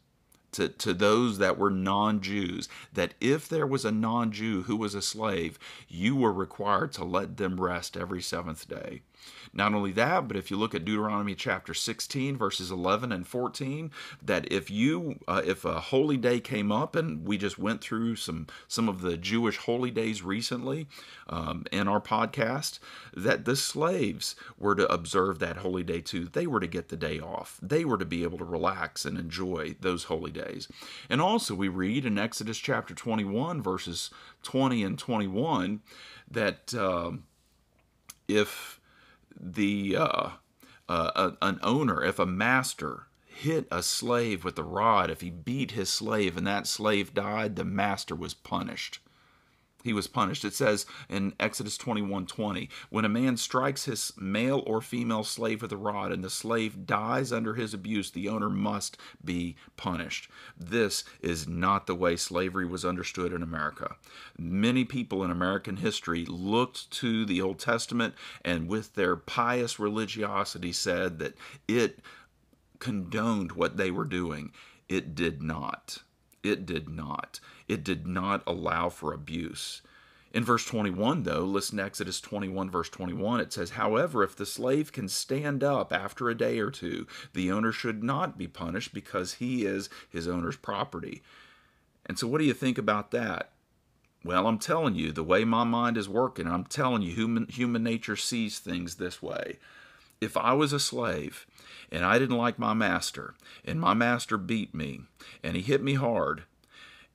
to, 0.54 0.68
to 0.68 0.94
those 0.94 1.38
that 1.38 1.58
were 1.58 1.70
non 1.70 2.20
Jews 2.20 2.68
that 2.92 3.14
if 3.20 3.48
there 3.48 3.66
was 3.66 3.84
a 3.84 3.92
non 3.92 4.32
Jew 4.32 4.62
who 4.62 4.76
was 4.76 4.94
a 4.94 5.02
slave, 5.02 5.58
you 5.88 6.16
were 6.16 6.32
required 6.32 6.92
to 6.94 7.04
let 7.04 7.36
them 7.36 7.60
rest 7.60 7.96
every 7.96 8.22
seventh 8.22 8.68
day. 8.68 9.02
Not 9.52 9.74
only 9.74 9.92
that, 9.92 10.26
but 10.26 10.36
if 10.36 10.50
you 10.50 10.56
look 10.56 10.74
at 10.74 10.84
Deuteronomy 10.84 11.34
chapter 11.34 11.74
16, 11.74 12.36
verses 12.36 12.70
11 12.70 13.12
and 13.12 13.26
14, 13.26 13.90
that 14.22 14.50
if 14.52 14.70
you, 14.70 15.20
uh, 15.28 15.42
if 15.44 15.64
a 15.64 15.80
holy 15.80 16.16
day 16.16 16.40
came 16.40 16.72
up, 16.72 16.96
and 16.96 17.24
we 17.24 17.38
just 17.38 17.58
went 17.58 17.80
through 17.80 18.16
some 18.16 18.46
some 18.66 18.88
of 18.88 19.00
the 19.00 19.16
Jewish 19.16 19.58
holy 19.58 19.90
days 19.90 20.22
recently 20.22 20.88
um, 21.28 21.64
in 21.70 21.86
our 21.86 22.00
podcast, 22.00 22.80
that 23.14 23.44
the 23.44 23.56
slaves 23.56 24.34
were 24.58 24.74
to 24.74 24.92
observe 24.92 25.38
that 25.38 25.58
holy 25.58 25.84
day 25.84 26.00
too. 26.00 26.24
They 26.24 26.46
were 26.46 26.60
to 26.60 26.66
get 26.66 26.88
the 26.88 26.96
day 26.96 27.20
off. 27.20 27.58
They 27.62 27.84
were 27.84 27.98
to 27.98 28.04
be 28.04 28.24
able 28.24 28.38
to 28.38 28.44
relax 28.44 29.04
and 29.04 29.16
enjoy 29.18 29.76
those 29.80 30.04
holy 30.04 30.32
days. 30.32 30.68
And 31.08 31.20
also, 31.20 31.54
we 31.54 31.68
read 31.68 32.04
in 32.04 32.18
Exodus 32.18 32.58
chapter 32.58 32.94
21, 32.94 33.62
verses 33.62 34.10
20 34.42 34.82
and 34.82 34.98
21, 34.98 35.80
that 36.30 36.74
uh, 36.74 37.12
if 38.28 38.80
the 39.38 39.96
uh, 39.96 40.30
uh, 40.88 41.30
an 41.42 41.58
owner, 41.62 42.02
if 42.02 42.18
a 42.18 42.26
master 42.26 43.06
hit 43.26 43.66
a 43.70 43.82
slave 43.82 44.44
with 44.44 44.58
a 44.58 44.62
rod, 44.62 45.10
if 45.10 45.20
he 45.20 45.30
beat 45.30 45.72
his 45.72 45.88
slave 45.90 46.36
and 46.36 46.46
that 46.46 46.66
slave 46.66 47.14
died, 47.14 47.56
the 47.56 47.64
master 47.64 48.14
was 48.14 48.34
punished 48.34 49.00
he 49.84 49.92
was 49.92 50.06
punished. 50.06 50.44
It 50.44 50.54
says 50.54 50.86
in 51.10 51.34
Exodus 51.38 51.76
21 51.76 52.26
20, 52.26 52.70
when 52.88 53.04
a 53.04 53.08
man 53.08 53.36
strikes 53.36 53.84
his 53.84 54.12
male 54.16 54.62
or 54.66 54.80
female 54.80 55.22
slave 55.22 55.60
with 55.60 55.70
a 55.72 55.76
rod 55.76 56.10
and 56.10 56.24
the 56.24 56.30
slave 56.30 56.86
dies 56.86 57.32
under 57.32 57.54
his 57.54 57.74
abuse, 57.74 58.10
the 58.10 58.28
owner 58.28 58.48
must 58.48 58.96
be 59.22 59.56
punished. 59.76 60.28
This 60.58 61.04
is 61.20 61.46
not 61.46 61.86
the 61.86 61.94
way 61.94 62.16
slavery 62.16 62.64
was 62.66 62.84
understood 62.84 63.32
in 63.32 63.42
America. 63.42 63.96
Many 64.38 64.84
people 64.86 65.22
in 65.22 65.30
American 65.30 65.76
history 65.76 66.24
looked 66.24 66.90
to 66.92 67.26
the 67.26 67.42
Old 67.42 67.58
Testament 67.58 68.14
and, 68.42 68.66
with 68.66 68.94
their 68.94 69.16
pious 69.16 69.78
religiosity, 69.78 70.72
said 70.72 71.18
that 71.18 71.34
it 71.68 72.00
condoned 72.78 73.52
what 73.52 73.76
they 73.76 73.90
were 73.90 74.06
doing. 74.06 74.50
It 74.88 75.14
did 75.14 75.42
not. 75.42 76.03
It 76.44 76.66
did 76.66 76.88
not. 76.88 77.40
It 77.66 77.82
did 77.82 78.06
not 78.06 78.42
allow 78.46 78.90
for 78.90 79.12
abuse. 79.12 79.82
In 80.34 80.44
verse 80.44 80.66
21, 80.66 81.22
though, 81.22 81.44
listen 81.44 81.78
to 81.78 81.84
Exodus 81.84 82.20
21, 82.20 82.68
verse 82.68 82.90
21, 82.90 83.40
it 83.40 83.52
says, 83.52 83.70
However, 83.70 84.22
if 84.24 84.36
the 84.36 84.44
slave 84.44 84.92
can 84.92 85.08
stand 85.08 85.62
up 85.62 85.92
after 85.92 86.28
a 86.28 86.36
day 86.36 86.58
or 86.58 86.70
two, 86.70 87.06
the 87.32 87.50
owner 87.52 87.72
should 87.72 88.02
not 88.02 88.36
be 88.36 88.48
punished 88.48 88.92
because 88.92 89.34
he 89.34 89.64
is 89.64 89.88
his 90.10 90.26
owner's 90.26 90.56
property. 90.56 91.22
And 92.04 92.18
so, 92.18 92.26
what 92.26 92.38
do 92.38 92.44
you 92.44 92.52
think 92.52 92.78
about 92.78 93.12
that? 93.12 93.52
Well, 94.24 94.48
I'm 94.48 94.58
telling 94.58 94.96
you, 94.96 95.12
the 95.12 95.22
way 95.22 95.44
my 95.44 95.64
mind 95.64 95.96
is 95.96 96.08
working, 96.08 96.48
I'm 96.48 96.64
telling 96.64 97.02
you, 97.02 97.14
human, 97.14 97.46
human 97.46 97.84
nature 97.84 98.16
sees 98.16 98.58
things 98.58 98.96
this 98.96 99.22
way. 99.22 99.58
If 100.20 100.36
I 100.36 100.52
was 100.52 100.72
a 100.72 100.80
slave 100.80 101.46
and 101.90 102.04
I 102.04 102.18
didn't 102.18 102.36
like 102.36 102.58
my 102.58 102.74
master, 102.74 103.34
and 103.64 103.80
my 103.80 103.94
master 103.94 104.36
beat 104.36 104.74
me, 104.74 105.02
and 105.42 105.56
he 105.56 105.62
hit 105.62 105.82
me 105.82 105.94
hard, 105.94 106.44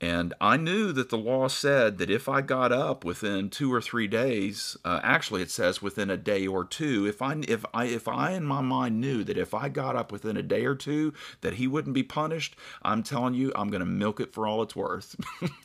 and 0.01 0.33
I 0.39 0.55
knew 0.55 0.93
that 0.93 1.09
the 1.09 1.17
law 1.17 1.49
said 1.49 1.97
that 1.97 2.09
if 2.09 2.29
I 2.29 2.39
got 2.39 2.71
up 2.71 3.03
within 3.03 3.49
two 3.49 3.73
or 3.73 3.81
three 3.81 4.07
days, 4.07 4.77
uh, 4.85 5.01
actually 5.03 5.41
it 5.41 5.51
says 5.51 5.81
within 5.81 6.09
a 6.09 6.15
day 6.15 6.47
or 6.47 6.63
two, 6.63 7.05
if 7.05 7.21
I 7.21 7.35
if 7.47 7.65
I 7.73 7.85
if 7.85 8.07
I 8.07 8.31
in 8.31 8.45
my 8.45 8.61
mind 8.61 9.01
knew 9.01 9.25
that 9.25 9.37
if 9.37 9.53
I 9.53 9.67
got 9.67 9.97
up 9.97 10.11
within 10.11 10.37
a 10.37 10.43
day 10.43 10.63
or 10.63 10.75
two 10.75 11.13
that 11.41 11.55
he 11.55 11.67
wouldn't 11.67 11.93
be 11.93 12.03
punished, 12.03 12.55
I'm 12.81 13.03
telling 13.03 13.33
you, 13.33 13.51
I'm 13.55 13.69
going 13.69 13.81
to 13.81 13.85
milk 13.85 14.21
it 14.21 14.33
for 14.33 14.47
all 14.47 14.61
it's 14.61 14.75
worth. 14.75 15.17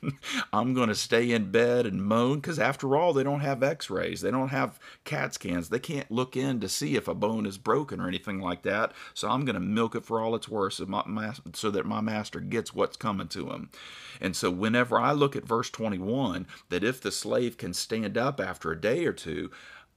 I'm 0.52 0.74
going 0.74 0.88
to 0.88 0.96
stay 0.96 1.30
in 1.30 1.52
bed 1.52 1.86
and 1.86 2.02
moan 2.02 2.40
because 2.40 2.58
after 2.58 2.96
all, 2.96 3.12
they 3.12 3.22
don't 3.22 3.40
have 3.40 3.62
X-rays, 3.62 4.20
they 4.20 4.32
don't 4.32 4.48
have 4.48 4.80
CAT 5.04 5.34
scans, 5.34 5.68
they 5.68 5.78
can't 5.78 6.10
look 6.10 6.36
in 6.36 6.58
to 6.58 6.68
see 6.68 6.96
if 6.96 7.06
a 7.06 7.14
bone 7.14 7.46
is 7.46 7.58
broken 7.58 8.00
or 8.00 8.08
anything 8.08 8.40
like 8.40 8.62
that. 8.62 8.92
So 9.14 9.28
I'm 9.28 9.44
going 9.44 9.54
to 9.54 9.60
milk 9.60 9.94
it 9.94 10.04
for 10.04 10.20
all 10.20 10.34
it's 10.34 10.48
worth, 10.48 10.74
so, 10.74 10.86
my, 10.86 11.34
so 11.52 11.70
that 11.70 11.86
my 11.86 12.00
master 12.00 12.40
gets 12.40 12.74
what's 12.74 12.96
coming 12.96 13.28
to 13.28 13.50
him. 13.50 13.70
And 14.24 14.34
so, 14.34 14.50
whenever 14.50 14.98
I 14.98 15.12
look 15.12 15.36
at 15.36 15.44
verse 15.44 15.68
21, 15.68 16.46
that 16.70 16.82
if 16.82 16.98
the 16.98 17.12
slave 17.12 17.58
can 17.58 17.74
stand 17.74 18.16
up 18.16 18.40
after 18.40 18.72
a 18.72 18.80
day 18.80 19.04
or 19.04 19.12
two, 19.12 19.50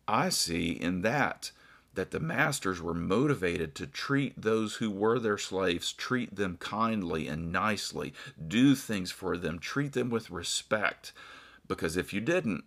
I 0.06 0.28
see 0.28 0.72
in 0.72 1.02
that 1.04 1.52
that 1.94 2.12
the 2.12 2.20
masters 2.20 2.82
were 2.82 2.94
motivated 2.94 3.74
to 3.74 3.88
treat 3.88 4.40
those 4.40 4.76
who 4.76 4.92
were 4.92 5.18
their 5.18 5.38
slaves, 5.38 5.94
treat 5.94 6.36
them 6.36 6.58
kindly 6.60 7.30
and 7.30 7.54
nicely, 7.54 8.14
do 8.46 8.76
things 8.76 9.12
for 9.12 9.38
them, 9.38 9.60
treat 9.60 9.94
them 9.94 10.10
with 10.10 10.30
respect. 10.30 11.14
Because 11.66 11.96
if 11.96 12.14
you 12.14 12.20
didn't, 12.20 12.66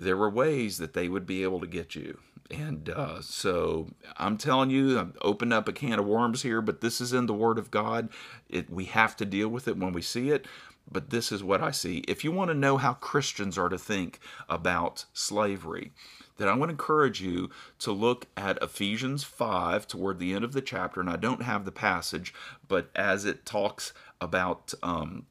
there 0.00 0.16
were 0.16 0.30
ways 0.30 0.78
that 0.78 0.94
they 0.94 1.08
would 1.08 1.26
be 1.26 1.42
able 1.42 1.60
to 1.60 1.66
get 1.66 1.94
you. 1.94 2.20
And 2.50 2.88
uh, 2.88 3.20
so 3.20 3.88
I'm 4.16 4.36
telling 4.36 4.70
you, 4.70 4.98
I've 4.98 5.16
opened 5.20 5.52
up 5.52 5.68
a 5.68 5.72
can 5.72 5.98
of 5.98 6.06
worms 6.06 6.42
here, 6.42 6.60
but 6.60 6.80
this 6.80 7.00
is 7.00 7.12
in 7.12 7.26
the 7.26 7.34
Word 7.34 7.58
of 7.58 7.70
God. 7.70 8.08
It, 8.48 8.68
we 8.68 8.86
have 8.86 9.14
to 9.18 9.24
deal 9.26 9.48
with 9.48 9.68
it 9.68 9.76
when 9.76 9.92
we 9.92 10.02
see 10.02 10.30
it 10.30 10.46
but 10.90 11.10
this 11.10 11.32
is 11.32 11.42
what 11.42 11.62
I 11.62 11.70
see. 11.70 11.98
If 12.08 12.24
you 12.24 12.32
want 12.32 12.50
to 12.50 12.54
know 12.54 12.76
how 12.76 12.94
Christians 12.94 13.56
are 13.58 13.68
to 13.68 13.78
think 13.78 14.20
about 14.48 15.04
slavery, 15.12 15.92
then 16.38 16.48
I 16.48 16.54
want 16.54 16.70
to 16.70 16.74
encourage 16.74 17.20
you 17.20 17.50
to 17.80 17.92
look 17.92 18.26
at 18.36 18.62
Ephesians 18.62 19.24
5 19.24 19.86
toward 19.86 20.18
the 20.18 20.34
end 20.34 20.44
of 20.44 20.52
the 20.52 20.62
chapter. 20.62 21.00
And 21.00 21.10
I 21.10 21.16
don't 21.16 21.42
have 21.42 21.64
the 21.64 21.72
passage, 21.72 22.34
but 22.66 22.90
as 22.94 23.24
it 23.24 23.46
talks 23.46 23.92
about 24.20 24.74
um, 24.82 25.26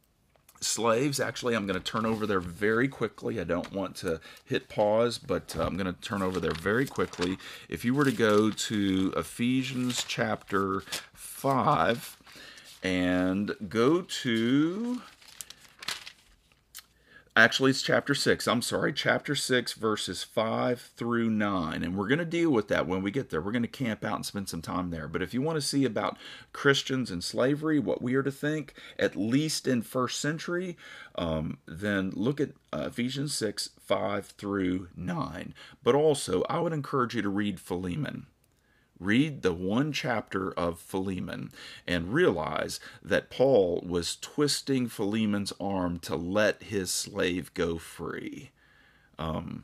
slaves, 0.61 1.19
actually, 1.19 1.55
I'm 1.55 1.65
going 1.65 1.79
to 1.79 1.83
turn 1.83 2.05
over 2.05 2.25
there 2.25 2.39
very 2.39 2.87
quickly. 2.87 3.39
I 3.39 3.43
don't 3.43 3.73
want 3.73 3.95
to 3.97 4.21
hit 4.45 4.69
pause, 4.69 5.17
but 5.17 5.55
uh, 5.57 5.65
I'm 5.65 5.75
going 5.75 5.93
to 5.93 6.01
turn 6.01 6.21
over 6.21 6.39
there 6.39 6.53
very 6.53 6.85
quickly. 6.85 7.37
If 7.67 7.83
you 7.83 7.93
were 7.93 8.05
to 8.05 8.11
go 8.11 8.51
to 8.51 9.13
Ephesians 9.17 10.05
chapter 10.07 10.83
5 11.13 12.17
and 12.83 13.55
go 13.67 14.01
to 14.01 15.01
Actually, 17.33 17.71
it's 17.71 17.81
chapter 17.81 18.13
6. 18.13 18.45
I'm 18.45 18.61
sorry, 18.61 18.91
chapter 18.91 19.35
6, 19.35 19.71
verses 19.73 20.21
5 20.21 20.91
through 20.97 21.29
9. 21.29 21.81
And 21.81 21.95
we're 21.95 22.09
going 22.09 22.19
to 22.19 22.25
deal 22.25 22.49
with 22.49 22.67
that 22.67 22.87
when 22.87 23.01
we 23.01 23.09
get 23.09 23.29
there. 23.29 23.39
We're 23.41 23.53
going 23.53 23.61
to 23.61 23.69
camp 23.69 24.03
out 24.03 24.17
and 24.17 24.25
spend 24.25 24.49
some 24.49 24.61
time 24.61 24.89
there. 24.89 25.07
But 25.07 25.21
if 25.21 25.33
you 25.33 25.41
want 25.41 25.55
to 25.55 25.61
see 25.61 25.85
about 25.85 26.17
Christians 26.51 27.09
and 27.09 27.23
slavery, 27.23 27.79
what 27.79 28.01
we 28.01 28.15
are 28.15 28.23
to 28.23 28.33
think, 28.33 28.73
at 28.99 29.15
least 29.15 29.65
in 29.65 29.81
first 29.81 30.19
century, 30.19 30.75
um, 31.15 31.59
then 31.65 32.11
look 32.15 32.41
at 32.41 32.49
uh, 32.73 32.87
Ephesians 32.87 33.33
6, 33.33 33.69
5 33.79 34.25
through 34.25 34.89
9. 34.97 35.53
But 35.83 35.95
also, 35.95 36.43
I 36.49 36.59
would 36.59 36.73
encourage 36.73 37.15
you 37.15 37.21
to 37.21 37.29
read 37.29 37.61
Philemon 37.61 38.27
read 39.01 39.41
the 39.41 39.53
one 39.53 39.91
chapter 39.91 40.51
of 40.51 40.79
Philemon 40.79 41.51
and 41.87 42.13
realize 42.13 42.79
that 43.03 43.29
Paul 43.29 43.83
was 43.85 44.15
twisting 44.15 44.87
Philemon's 44.87 45.53
arm 45.59 45.99
to 45.99 46.15
let 46.15 46.63
his 46.63 46.91
slave 46.91 47.53
go 47.53 47.77
free. 47.77 48.51
Um, 49.17 49.63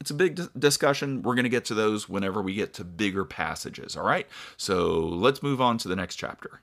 it's 0.00 0.10
a 0.10 0.14
big 0.14 0.40
discussion. 0.58 1.22
We're 1.22 1.34
going 1.34 1.44
to 1.44 1.50
get 1.50 1.64
to 1.66 1.74
those 1.74 2.08
whenever 2.08 2.40
we 2.40 2.54
get 2.54 2.72
to 2.74 2.84
bigger 2.84 3.24
passages. 3.24 3.96
All 3.96 4.06
right. 4.06 4.26
So 4.56 4.98
let's 4.98 5.42
move 5.42 5.60
on 5.60 5.78
to 5.78 5.88
the 5.88 5.96
next 5.96 6.16
chapter. 6.16 6.60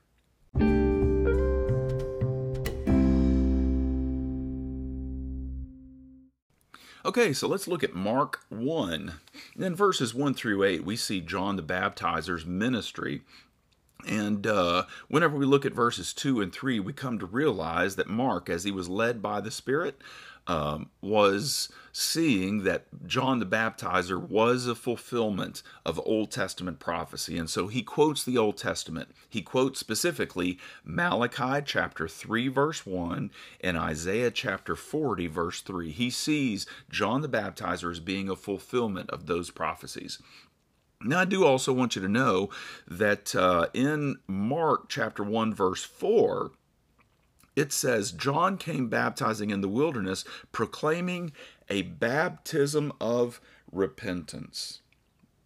Okay, 7.06 7.32
so 7.32 7.46
let's 7.46 7.68
look 7.68 7.84
at 7.84 7.94
Mark 7.94 8.40
1. 8.48 9.12
In 9.56 9.76
verses 9.76 10.12
1 10.12 10.34
through 10.34 10.64
8, 10.64 10.84
we 10.84 10.96
see 10.96 11.20
John 11.20 11.54
the 11.54 11.62
Baptizer's 11.62 12.44
ministry. 12.44 13.22
And 14.08 14.44
uh, 14.44 14.86
whenever 15.06 15.36
we 15.36 15.46
look 15.46 15.64
at 15.64 15.72
verses 15.72 16.12
2 16.12 16.40
and 16.40 16.52
3, 16.52 16.80
we 16.80 16.92
come 16.92 17.20
to 17.20 17.26
realize 17.26 17.94
that 17.94 18.08
Mark, 18.08 18.50
as 18.50 18.64
he 18.64 18.72
was 18.72 18.88
led 18.88 19.22
by 19.22 19.40
the 19.40 19.52
Spirit, 19.52 20.00
um, 20.46 20.90
was 21.00 21.68
seeing 21.92 22.62
that 22.64 22.84
John 23.06 23.38
the 23.38 23.46
Baptizer 23.46 24.20
was 24.20 24.66
a 24.66 24.74
fulfillment 24.74 25.62
of 25.84 26.00
Old 26.04 26.30
Testament 26.30 26.78
prophecy. 26.78 27.38
And 27.38 27.48
so 27.48 27.68
he 27.68 27.82
quotes 27.82 28.22
the 28.22 28.36
Old 28.36 28.58
Testament. 28.58 29.10
He 29.28 29.42
quotes 29.42 29.80
specifically 29.80 30.58
Malachi 30.84 31.62
chapter 31.64 32.06
3, 32.06 32.48
verse 32.48 32.84
1, 32.84 33.30
and 33.62 33.76
Isaiah 33.76 34.30
chapter 34.30 34.76
40, 34.76 35.26
verse 35.26 35.60
3. 35.62 35.90
He 35.90 36.10
sees 36.10 36.66
John 36.90 37.22
the 37.22 37.28
Baptizer 37.28 37.90
as 37.90 38.00
being 38.00 38.28
a 38.28 38.36
fulfillment 38.36 39.10
of 39.10 39.26
those 39.26 39.50
prophecies. 39.50 40.20
Now, 41.02 41.20
I 41.20 41.24
do 41.24 41.44
also 41.44 41.72
want 41.72 41.94
you 41.94 42.02
to 42.02 42.08
know 42.08 42.50
that 42.88 43.34
uh, 43.34 43.66
in 43.74 44.16
Mark 44.26 44.88
chapter 44.88 45.22
1, 45.22 45.54
verse 45.54 45.84
4, 45.84 46.52
it 47.56 47.72
says, 47.72 48.12
John 48.12 48.58
came 48.58 48.88
baptizing 48.88 49.50
in 49.50 49.62
the 49.62 49.68
wilderness, 49.68 50.24
proclaiming 50.52 51.32
a 51.68 51.82
baptism 51.82 52.92
of 53.00 53.40
repentance. 53.72 54.80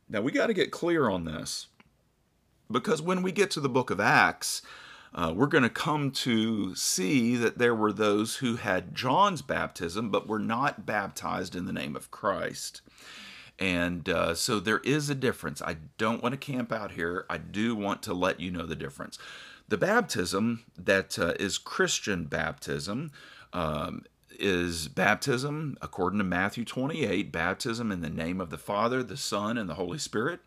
Now, 0.08 0.20
we 0.20 0.32
got 0.32 0.48
to 0.48 0.54
get 0.54 0.72
clear 0.72 1.08
on 1.08 1.24
this 1.24 1.68
because 2.70 3.00
when 3.00 3.22
we 3.22 3.30
get 3.30 3.50
to 3.52 3.60
the 3.60 3.68
book 3.68 3.90
of 3.90 4.00
Acts, 4.00 4.60
uh, 5.14 5.32
we're 5.34 5.46
going 5.46 5.62
to 5.62 5.70
come 5.70 6.10
to 6.10 6.74
see 6.74 7.36
that 7.36 7.58
there 7.58 7.74
were 7.74 7.92
those 7.92 8.36
who 8.36 8.56
had 8.56 8.94
John's 8.94 9.42
baptism 9.42 10.10
but 10.10 10.28
were 10.28 10.38
not 10.38 10.86
baptized 10.86 11.56
in 11.56 11.66
the 11.66 11.72
name 11.72 11.96
of 11.96 12.10
Christ. 12.10 12.82
And 13.58 14.08
uh, 14.08 14.34
so 14.34 14.58
there 14.58 14.78
is 14.78 15.10
a 15.10 15.14
difference. 15.14 15.60
I 15.60 15.76
don't 15.98 16.22
want 16.22 16.32
to 16.32 16.38
camp 16.38 16.72
out 16.72 16.92
here. 16.92 17.26
I 17.28 17.38
do 17.38 17.74
want 17.74 18.02
to 18.04 18.14
let 18.14 18.40
you 18.40 18.50
know 18.50 18.66
the 18.66 18.76
difference. 18.76 19.18
The 19.70 19.78
baptism 19.78 20.64
that 20.76 21.16
uh, 21.16 21.34
is 21.38 21.56
Christian 21.56 22.24
baptism 22.24 23.12
um, 23.52 24.02
is 24.36 24.88
baptism, 24.88 25.78
according 25.80 26.18
to 26.18 26.24
Matthew 26.24 26.64
28, 26.64 27.30
baptism 27.30 27.92
in 27.92 28.00
the 28.00 28.10
name 28.10 28.40
of 28.40 28.50
the 28.50 28.58
Father, 28.58 29.04
the 29.04 29.16
Son, 29.16 29.56
and 29.56 29.70
the 29.70 29.74
Holy 29.74 29.98
Spirit. 29.98 30.40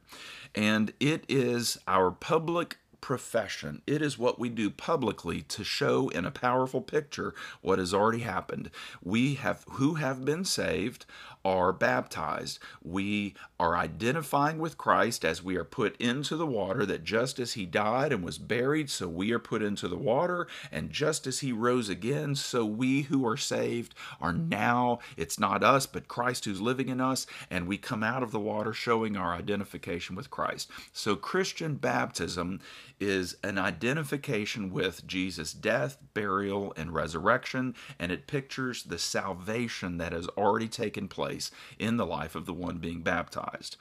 And 0.53 0.91
it 0.99 1.23
is 1.29 1.77
our 1.87 2.11
public 2.11 2.79
profession. 2.99 3.81
It 3.87 4.01
is 4.01 4.17
what 4.17 4.39
we 4.39 4.49
do 4.49 4.69
publicly 4.69 5.41
to 5.43 5.63
show 5.63 6.09
in 6.09 6.25
a 6.25 6.31
powerful 6.31 6.81
picture 6.81 7.33
what 7.61 7.79
has 7.79 7.93
already 7.93 8.23
happened. 8.23 8.71
We 9.01 9.35
have 9.35 9.65
who 9.71 9.95
have 9.95 10.25
been 10.25 10.43
saved 10.43 11.05
are 11.45 11.73
baptized. 11.73 12.59
We 12.81 13.35
are 13.59 13.75
identifying 13.75 14.59
with 14.59 14.77
Christ 14.77 15.25
as 15.25 15.43
we 15.43 15.55
are 15.55 15.63
put 15.63 15.95
into 15.97 16.35
the 16.35 16.47
water, 16.47 16.85
that 16.85 17.03
just 17.03 17.39
as 17.39 17.53
he 17.53 17.65
died 17.65 18.12
and 18.13 18.23
was 18.23 18.38
buried, 18.38 18.89
so 18.89 19.07
we 19.07 19.31
are 19.31 19.39
put 19.39 19.62
into 19.62 19.88
the 19.88 19.97
water, 19.97 20.47
and 20.71 20.91
just 20.91 21.27
as 21.27 21.39
he 21.39 21.51
rose 21.51 21.89
again, 21.89 22.35
so 22.35 22.65
we 22.65 23.03
who 23.03 23.27
are 23.27 23.38
saved 23.38 23.93
are 24.21 24.33
now, 24.33 25.00
it's 25.17 25.39
not 25.39 25.63
us, 25.63 25.85
but 25.85 26.07
Christ 26.07 26.45
who's 26.45 26.62
living 26.62 26.89
in 26.89 27.01
us, 27.01 27.27
and 27.50 27.67
we 27.67 27.77
come 27.77 28.03
out 28.03 28.23
of 28.23 28.31
the 28.31 28.39
water 28.39 28.73
showing 28.73 29.17
our 29.17 29.33
identification 29.33 30.15
with 30.15 30.29
Christ. 30.29 30.69
So 30.91 31.15
Christian 31.15 31.75
baptism 31.75 32.59
is 33.03 33.36
an 33.43 33.57
identification 33.57 34.72
with 34.72 35.05
Jesus' 35.05 35.53
death, 35.53 35.98
burial, 36.13 36.74
and 36.75 36.93
resurrection, 36.93 37.75
and 38.00 38.12
it 38.12 38.27
pictures 38.27 38.83
the 38.83 38.98
salvation 38.98 39.98
that 39.98 40.13
has 40.13 40.27
already 40.29 40.67
taken 40.67 41.07
place 41.07 41.51
in 41.77 41.98
the 41.98 42.05
life 42.05 42.36
of 42.36 42.45
the 42.45 42.53
one 42.53 42.77
being 42.77 43.01
baptized. 43.01 43.77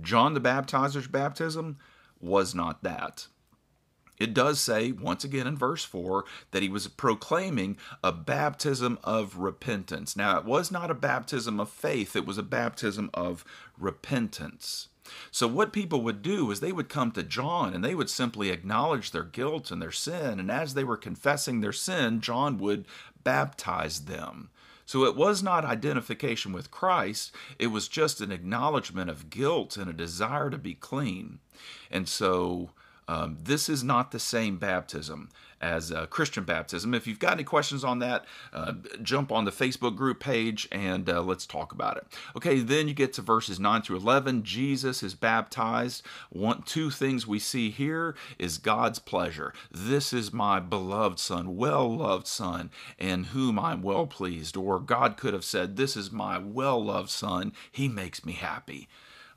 John 0.00 0.34
the 0.34 0.40
Baptizer's 0.40 1.06
baptism 1.06 1.78
was 2.20 2.54
not 2.54 2.82
that. 2.82 3.28
It 4.18 4.32
does 4.32 4.60
say, 4.60 4.92
once 4.92 5.24
again 5.24 5.46
in 5.46 5.56
verse 5.56 5.84
4, 5.84 6.24
that 6.50 6.62
he 6.62 6.68
was 6.68 6.88
proclaiming 6.88 7.76
a 8.02 8.12
baptism 8.12 8.98
of 9.04 9.36
repentance. 9.36 10.16
Now, 10.16 10.38
it 10.38 10.44
was 10.44 10.70
not 10.70 10.90
a 10.90 10.94
baptism 10.94 11.60
of 11.60 11.68
faith, 11.68 12.16
it 12.16 12.26
was 12.26 12.38
a 12.38 12.42
baptism 12.42 13.10
of 13.12 13.44
repentance. 13.78 14.88
So, 15.30 15.46
what 15.46 15.72
people 15.72 16.02
would 16.02 16.22
do 16.22 16.50
is 16.50 16.60
they 16.60 16.72
would 16.72 16.88
come 16.88 17.12
to 17.12 17.22
John 17.22 17.74
and 17.74 17.84
they 17.84 17.94
would 17.94 18.10
simply 18.10 18.50
acknowledge 18.50 19.10
their 19.10 19.24
guilt 19.24 19.70
and 19.70 19.80
their 19.80 19.92
sin. 19.92 20.40
And 20.40 20.50
as 20.50 20.74
they 20.74 20.84
were 20.84 20.96
confessing 20.96 21.60
their 21.60 21.72
sin, 21.72 22.20
John 22.20 22.58
would 22.58 22.86
baptize 23.24 24.04
them. 24.04 24.50
So 24.86 25.04
it 25.04 25.16
was 25.16 25.42
not 25.42 25.64
identification 25.64 26.52
with 26.52 26.70
Christ, 26.70 27.32
it 27.58 27.68
was 27.68 27.88
just 27.88 28.20
an 28.20 28.30
acknowledgement 28.30 29.10
of 29.10 29.30
guilt 29.30 29.76
and 29.76 29.90
a 29.90 29.92
desire 29.92 30.48
to 30.48 30.58
be 30.58 30.74
clean. 30.74 31.40
And 31.90 32.08
so 32.08 32.70
um, 33.08 33.38
this 33.42 33.68
is 33.68 33.82
not 33.82 34.10
the 34.12 34.20
same 34.20 34.58
baptism 34.58 35.28
as 35.60 35.90
uh, 35.90 36.06
Christian 36.06 36.44
baptism. 36.44 36.94
If 36.94 37.06
you've 37.06 37.18
got 37.18 37.32
any 37.32 37.44
questions 37.44 37.84
on 37.84 37.98
that, 38.00 38.24
uh, 38.52 38.74
jump 39.02 39.32
on 39.32 39.44
the 39.44 39.50
Facebook 39.50 39.96
group 39.96 40.20
page 40.20 40.68
and 40.70 41.08
uh, 41.08 41.22
let's 41.22 41.46
talk 41.46 41.72
about 41.72 41.96
it. 41.96 42.06
Okay, 42.36 42.60
then 42.60 42.88
you 42.88 42.94
get 42.94 43.12
to 43.14 43.22
verses 43.22 43.58
9 43.58 43.82
through 43.82 43.96
11. 43.96 44.42
Jesus 44.42 45.02
is 45.02 45.14
baptized. 45.14 46.04
One, 46.30 46.62
two 46.62 46.90
things 46.90 47.26
we 47.26 47.38
see 47.38 47.70
here 47.70 48.14
is 48.38 48.58
God's 48.58 48.98
pleasure. 48.98 49.52
This 49.70 50.12
is 50.12 50.32
my 50.32 50.60
beloved 50.60 51.18
Son, 51.18 51.56
well 51.56 51.96
loved 51.96 52.26
Son, 52.26 52.70
in 52.98 53.24
whom 53.24 53.58
I'm 53.58 53.82
well 53.82 54.06
pleased. 54.06 54.56
Or 54.56 54.78
God 54.78 55.16
could 55.16 55.34
have 55.34 55.44
said, 55.44 55.76
This 55.76 55.96
is 55.96 56.10
my 56.10 56.38
well 56.38 56.82
loved 56.82 57.10
Son. 57.10 57.52
He 57.72 57.88
makes 57.88 58.24
me 58.24 58.32
happy. 58.32 58.88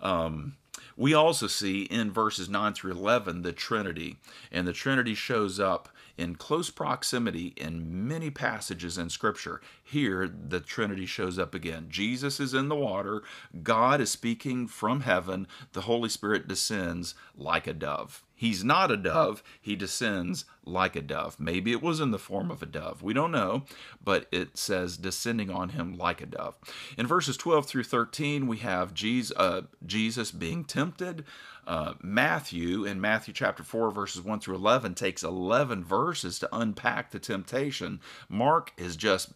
Um, 0.01 0.55
we 0.99 1.13
also 1.13 1.47
see 1.47 1.83
in 1.83 2.11
verses 2.11 2.49
9 2.49 2.73
through 2.73 2.91
11 2.91 3.41
the 3.41 3.53
Trinity, 3.53 4.17
and 4.51 4.67
the 4.67 4.73
Trinity 4.73 5.15
shows 5.15 5.57
up 5.57 5.87
in 6.17 6.35
close 6.35 6.69
proximity 6.69 7.53
in 7.55 8.05
many 8.05 8.29
passages 8.29 8.97
in 8.97 9.09
Scripture. 9.09 9.61
Here, 9.81 10.27
the 10.27 10.59
Trinity 10.59 11.05
shows 11.05 11.39
up 11.39 11.55
again. 11.55 11.85
Jesus 11.87 12.41
is 12.41 12.53
in 12.53 12.67
the 12.67 12.75
water, 12.75 13.23
God 13.63 14.01
is 14.01 14.11
speaking 14.11 14.67
from 14.67 15.01
heaven, 15.01 15.47
the 15.71 15.81
Holy 15.81 16.09
Spirit 16.09 16.49
descends 16.49 17.15
like 17.33 17.65
a 17.65 17.73
dove. 17.73 18.21
He's 18.39 18.63
not 18.63 18.89
a 18.89 18.95
dove, 18.95 19.43
he 19.59 19.75
descends 19.75 20.45
like 20.63 20.95
a 20.95 21.01
dove. 21.01 21.37
Maybe 21.41 21.73
it 21.73 21.81
was 21.81 21.99
in 21.99 22.11
the 22.11 22.17
form 22.17 22.49
of 22.49 22.63
a 22.63 22.65
dove. 22.65 23.03
We 23.03 23.13
don't 23.13 23.33
know, 23.33 23.65
but 24.01 24.27
it 24.31 24.57
says 24.57 24.95
descending 24.95 25.49
on 25.49 25.69
him 25.69 25.97
like 25.97 26.21
a 26.21 26.25
dove. 26.25 26.55
In 26.97 27.05
verses 27.05 27.35
12 27.35 27.65
through 27.65 27.83
13, 27.83 28.47
we 28.47 28.59
have 28.59 28.93
Jesus, 28.93 29.35
uh, 29.35 29.63
Jesus 29.85 30.31
being 30.31 30.63
tempted. 30.63 31.25
Uh, 31.67 31.95
Matthew, 32.01 32.85
in 32.85 33.01
Matthew 33.01 33.33
chapter 33.33 33.61
4, 33.61 33.91
verses 33.91 34.21
1 34.21 34.39
through 34.39 34.55
11, 34.55 34.95
takes 34.95 35.21
11 35.21 35.83
verses 35.83 36.39
to 36.39 36.55
unpack 36.55 37.11
the 37.11 37.19
temptation. 37.19 37.99
Mark 38.29 38.71
is 38.77 38.95
just, 38.95 39.33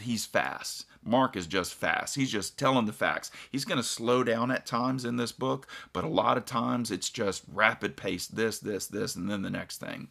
he's 0.00 0.26
fast. 0.26 0.86
Mark 1.04 1.36
is 1.36 1.46
just 1.46 1.74
fast. 1.74 2.14
He's 2.14 2.30
just 2.30 2.58
telling 2.58 2.86
the 2.86 2.92
facts. 2.92 3.30
He's 3.50 3.64
going 3.64 3.78
to 3.78 3.82
slow 3.82 4.22
down 4.24 4.50
at 4.50 4.66
times 4.66 5.04
in 5.04 5.16
this 5.16 5.32
book, 5.32 5.66
but 5.92 6.04
a 6.04 6.08
lot 6.08 6.36
of 6.36 6.44
times 6.44 6.90
it's 6.90 7.10
just 7.10 7.42
rapid 7.52 7.96
pace 7.96 8.26
this, 8.26 8.58
this, 8.58 8.86
this, 8.86 9.16
and 9.16 9.30
then 9.30 9.42
the 9.42 9.50
next 9.50 9.78
thing. 9.78 10.08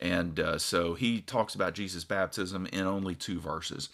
And 0.00 0.40
uh, 0.40 0.58
so 0.58 0.94
he 0.94 1.20
talks 1.20 1.54
about 1.54 1.74
Jesus' 1.74 2.04
baptism 2.04 2.66
in 2.66 2.86
only 2.86 3.14
two 3.14 3.38
verses. 3.38 3.90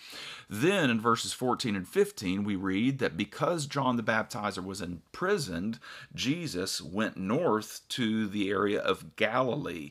Then 0.48 0.90
in 0.90 1.00
verses 1.00 1.32
14 1.32 1.74
and 1.74 1.88
15, 1.88 2.44
we 2.44 2.54
read 2.54 2.98
that 2.98 3.16
because 3.16 3.66
John 3.66 3.96
the 3.96 4.02
Baptizer 4.02 4.64
was 4.64 4.80
imprisoned, 4.80 5.80
Jesus 6.14 6.80
went 6.80 7.16
north 7.16 7.80
to 7.90 8.28
the 8.28 8.50
area 8.50 8.80
of 8.80 9.16
Galilee, 9.16 9.90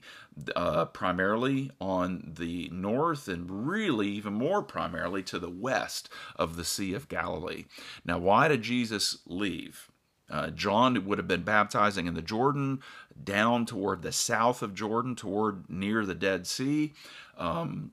uh, 0.56 0.86
primarily 0.86 1.71
on 1.80 2.34
the 2.38 2.69
north 2.71 3.28
and 3.28 3.67
really 3.67 4.08
even 4.10 4.34
more 4.34 4.62
primarily 4.62 5.24
to 5.24 5.39
the 5.39 5.50
west 5.50 6.10
of 6.36 6.56
the 6.56 6.65
Sea 6.65 6.93
of 6.93 7.10
Galilee. 7.10 7.65
Now, 8.04 8.17
why 8.19 8.48
did 8.48 8.62
Jesus 8.62 9.19
leave? 9.26 9.89
Uh, 10.30 10.50
John 10.50 11.06
would 11.06 11.19
have 11.19 11.28
been 11.28 11.43
baptizing 11.43 12.08
in 12.08 12.15
the 12.15 12.21
Jordan, 12.21 12.82
down 13.24 13.65
toward 13.65 14.02
the 14.02 14.12
south 14.12 14.62
of 14.62 14.74
Jordan, 14.74 15.15
toward 15.15 15.69
near 15.69 16.06
the 16.06 16.15
Dead 16.15 16.48
Sea. 16.48 16.93
Um, 17.38 17.91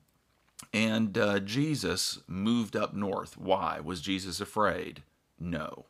and 0.73 1.15
uh, 1.17 1.39
Jesus 1.39 2.19
moved 2.27 2.75
up 2.75 2.95
north. 2.95 3.37
Why? 3.37 3.79
Was 3.79 4.01
Jesus 4.01 4.41
afraid? 4.41 5.03
No 5.39 5.85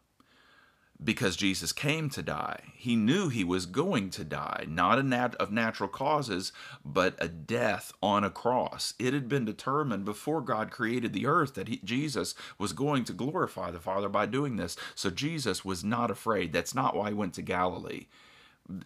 because 1.03 1.35
Jesus 1.35 1.71
came 1.71 2.09
to 2.11 2.21
die. 2.21 2.61
He 2.75 2.95
knew 2.95 3.29
he 3.29 3.43
was 3.43 3.65
going 3.65 4.09
to 4.11 4.23
die, 4.23 4.65
not 4.67 5.03
nat- 5.05 5.35
of 5.35 5.51
natural 5.51 5.89
causes, 5.89 6.51
but 6.83 7.15
a 7.19 7.27
death 7.27 7.91
on 8.01 8.23
a 8.23 8.29
cross. 8.29 8.93
It 8.99 9.13
had 9.13 9.27
been 9.27 9.45
determined 9.45 10.05
before 10.05 10.41
God 10.41 10.71
created 10.71 11.13
the 11.13 11.25
earth 11.25 11.55
that 11.55 11.67
he, 11.67 11.77
Jesus 11.83 12.35
was 12.57 12.73
going 12.73 13.03
to 13.05 13.13
glorify 13.13 13.71
the 13.71 13.79
Father 13.79 14.09
by 14.09 14.25
doing 14.25 14.55
this. 14.55 14.75
So 14.95 15.09
Jesus 15.09 15.65
was 15.65 15.83
not 15.83 16.11
afraid. 16.11 16.53
That's 16.53 16.75
not 16.75 16.95
why 16.95 17.09
he 17.09 17.13
went 17.13 17.33
to 17.35 17.41
Galilee 17.41 18.07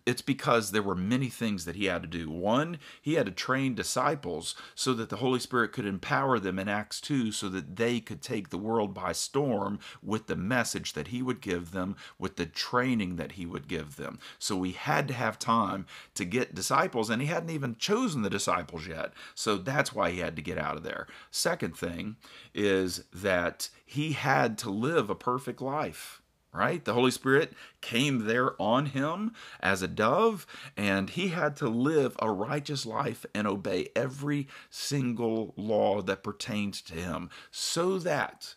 it's 0.05 0.21
because 0.21 0.71
there 0.71 0.81
were 0.81 0.95
many 0.95 1.29
things 1.29 1.65
that 1.65 1.75
he 1.75 1.85
had 1.85 2.01
to 2.01 2.07
do. 2.07 2.29
One, 2.29 2.79
he 3.01 3.13
had 3.13 3.25
to 3.25 3.31
train 3.31 3.75
disciples 3.75 4.55
so 4.75 4.93
that 4.93 5.09
the 5.09 5.17
Holy 5.17 5.39
Spirit 5.39 5.71
could 5.71 5.85
empower 5.85 6.39
them 6.39 6.59
in 6.59 6.67
Acts 6.67 6.99
2 7.01 7.31
so 7.31 7.49
that 7.49 7.75
they 7.75 7.99
could 7.99 8.21
take 8.21 8.49
the 8.49 8.57
world 8.57 8.93
by 8.93 9.11
storm 9.11 9.79
with 10.01 10.27
the 10.27 10.35
message 10.35 10.93
that 10.93 11.09
he 11.09 11.21
would 11.21 11.41
give 11.41 11.71
them, 11.71 11.95
with 12.17 12.35
the 12.35 12.45
training 12.45 13.15
that 13.17 13.33
he 13.33 13.45
would 13.45 13.67
give 13.67 13.95
them. 13.95 14.19
So 14.39 14.61
he 14.63 14.71
had 14.71 15.07
to 15.07 15.13
have 15.13 15.39
time 15.39 15.85
to 16.15 16.25
get 16.25 16.55
disciples, 16.55 17.09
and 17.09 17.21
he 17.21 17.27
hadn't 17.27 17.49
even 17.49 17.75
chosen 17.77 18.21
the 18.21 18.29
disciples 18.29 18.87
yet. 18.87 19.13
So 19.35 19.57
that's 19.57 19.93
why 19.93 20.11
he 20.11 20.19
had 20.19 20.35
to 20.35 20.41
get 20.41 20.57
out 20.57 20.77
of 20.77 20.83
there. 20.83 21.07
Second 21.31 21.77
thing 21.77 22.17
is 22.53 23.03
that 23.13 23.69
he 23.85 24.13
had 24.13 24.57
to 24.59 24.69
live 24.69 25.09
a 25.09 25.15
perfect 25.15 25.61
life 25.61 26.21
right? 26.53 26.83
The 26.83 26.93
Holy 26.93 27.11
Spirit 27.11 27.53
came 27.81 28.25
there 28.25 28.59
on 28.61 28.87
him 28.87 29.33
as 29.59 29.81
a 29.81 29.87
dove, 29.87 30.45
and 30.75 31.09
he 31.09 31.29
had 31.29 31.55
to 31.57 31.69
live 31.69 32.15
a 32.19 32.31
righteous 32.31 32.85
life 32.85 33.25
and 33.33 33.47
obey 33.47 33.89
every 33.95 34.47
single 34.69 35.53
law 35.55 36.01
that 36.01 36.23
pertains 36.23 36.81
to 36.83 36.93
him, 36.95 37.29
so 37.51 37.99
that 37.99 38.55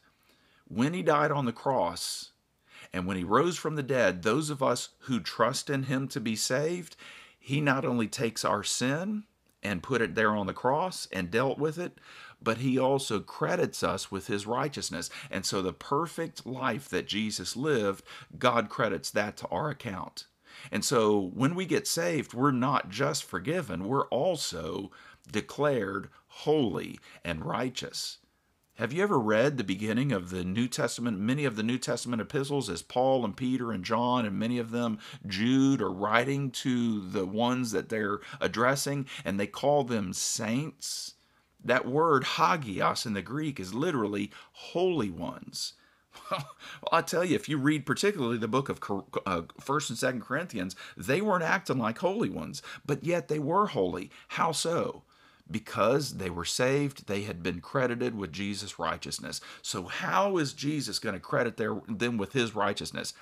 when 0.69 0.95
he 0.95 1.03
died 1.03 1.31
on 1.31 1.47
the 1.47 1.53
cross 1.53 2.31
and 2.93 3.07
when 3.07 3.17
he 3.17 3.25
rose 3.25 3.57
from 3.57 3.77
the 3.77 3.83
dead, 3.83 4.23
those 4.23 4.51
of 4.51 4.63
us 4.63 4.91
who 5.01 5.21
trust 5.21 5.69
in 5.69 5.85
him 5.85 6.09
to 6.09 6.21
be 6.21 6.37
saved, 6.37 6.97
he 7.39 7.61
not 7.61 7.85
only 7.85 8.07
takes 8.07 8.45
our 8.45 8.63
sin 8.63 9.25
and 9.63 9.83
put 9.83 10.01
it 10.01 10.15
there 10.15 10.35
on 10.35 10.47
the 10.47 10.53
cross 10.55 11.07
and 11.13 11.31
dealt 11.31 11.59
with 11.59 11.79
it, 11.79 11.99
but 12.43 12.59
he 12.59 12.79
also 12.79 13.21
credits 13.21 13.83
us 13.83 14.11
with 14.11 14.27
his 14.27 14.47
righteousness. 14.47 15.11
And 15.31 15.45
so 15.45 15.63
the 15.63 15.73
perfect 15.73 16.47
life 16.47 16.89
that 16.89 17.09
Jesus 17.09 17.57
lived, 17.57 18.05
God 18.39 18.69
credits 18.69 19.11
that 19.11 19.37
to 19.39 19.49
our 19.49 19.71
account. 19.71 20.27
And 20.71 20.85
so 20.85 21.31
when 21.35 21.55
we 21.55 21.65
get 21.65 21.87
saved, 21.87 22.35
we're 22.35 22.51
not 22.51 22.91
just 22.91 23.25
forgiven, 23.25 23.87
we're 23.87 24.09
also 24.09 24.91
declared 25.31 26.09
holy 26.27 26.99
and 27.25 27.45
righteous. 27.45 28.19
Have 28.75 28.95
you 28.95 29.03
ever 29.03 29.19
read 29.19 29.59
the 29.59 29.65
beginning 29.65 30.11
of 30.11 30.31
the 30.31 30.43
New 30.43 30.67
Testament? 30.67 31.19
Many 31.19 31.45
of 31.45 31.57
the 31.57 31.63
New 31.63 31.77
Testament 31.77 32.23
epistles, 32.23 32.71
as 32.71 32.81
Paul 32.81 33.27
and 33.27 33.37
Peter 33.37 33.73
and 33.73 33.85
John 33.85 34.25
and 34.25 34.39
many 34.39 34.57
of 34.59 34.71
them, 34.71 34.99
Jude, 35.27 35.83
are 35.83 35.93
writing 35.93 36.51
to 36.53 37.07
the 37.07 37.27
ones 37.27 37.73
that 37.73 37.91
they're 37.91 38.21
addressing, 38.41 39.07
and 39.23 39.39
they 39.39 39.47
call 39.47 39.85
them 39.85 40.15
saints. 40.15 41.15
That 41.65 41.87
word 41.87 42.25
hagios 42.25 43.07
in 43.07 43.13
the 43.13 43.23
Greek 43.23 43.61
is 43.61 43.75
literally 43.75 44.31
holy 44.53 45.11
ones. 45.11 45.75
Well, 46.31 46.49
I 46.93 47.03
tell 47.03 47.25
you, 47.25 47.37
if 47.37 47.49
you 47.49 47.59
read 47.59 47.87
particularly 47.87 48.39
the 48.39 48.49
book 48.49 48.69
of 48.69 48.81
uh, 49.27 49.43
First 49.61 49.91
and 49.91 49.99
Second 49.99 50.23
Corinthians, 50.23 50.77
they 50.97 51.21
weren't 51.21 51.45
acting 51.45 51.79
like 51.79 51.99
holy 51.99 52.31
ones, 52.31 52.63
but 52.85 53.05
yet 53.05 53.29
they 53.29 53.39
were 53.39 53.67
holy. 53.67 54.11
How 54.29 54.53
so? 54.53 55.03
Because 55.51 56.17
they 56.19 56.31
were 56.31 56.45
saved, 56.45 57.07
they 57.07 57.23
had 57.23 57.43
been 57.43 57.61
credited 57.61 58.15
with 58.15 58.33
Jesus' 58.33 58.79
righteousness. 58.79 59.41
So 59.63 59.85
how 59.85 60.39
is 60.39 60.53
Jesus 60.53 60.99
going 60.99 61.15
to 61.15 61.21
credit 61.21 61.57
their, 61.57 61.81
them 61.89 62.17
with 62.17 62.33
his 62.33 62.55
righteousness? 62.55 63.15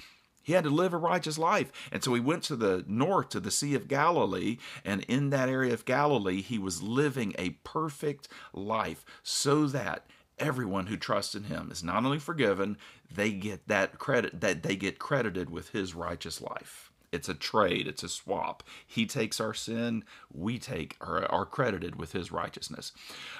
He 0.49 0.55
had 0.55 0.65
to 0.65 0.71
live 0.71 0.95
a 0.95 0.97
righteous 0.97 1.37
life. 1.37 1.71
And 1.93 2.03
so 2.03 2.15
he 2.15 2.23
went 2.23 2.43
to 2.45 2.57
the 2.57 2.83
north, 2.89 3.29
to 3.29 3.39
the 3.39 3.51
Sea 3.51 3.75
of 3.75 3.87
Galilee. 3.87 4.57
And 4.83 5.03
in 5.03 5.29
that 5.29 5.51
area 5.51 5.75
of 5.75 5.85
Galilee, 5.85 6.41
he 6.41 6.59
was 6.59 6.83
living 6.83 7.35
a 7.39 7.51
perfect 7.65 8.29
life 8.55 9.05
so 9.23 9.67
that 9.67 10.07
everyone 10.39 10.87
who 10.87 10.97
trusts 10.97 11.35
in 11.35 11.45
him 11.45 11.69
is 11.71 11.85
not 11.85 12.03
only 12.03 12.19
forgiven, 12.19 12.79
they 13.15 13.31
get 13.31 13.69
that 13.69 13.99
credit, 13.99 14.41
that 14.41 14.63
they 14.63 14.75
get 14.75 14.99
credited 14.99 15.51
with 15.51 15.69
his 15.73 15.95
righteous 15.95 16.41
life. 16.41 16.88
It's 17.13 17.29
a 17.29 17.35
trade, 17.35 17.87
it's 17.87 18.03
a 18.03 18.09
swap. 18.09 18.63
He 18.87 19.07
takes 19.07 19.41
our 19.41 19.55
sin, 19.55 20.05
we 20.33 20.59
take 20.59 20.97
are, 21.01 21.25
are 21.27 21.47
credited 21.47 21.97
with 21.97 22.13
his 22.13 22.31
righteousness. 22.31 22.93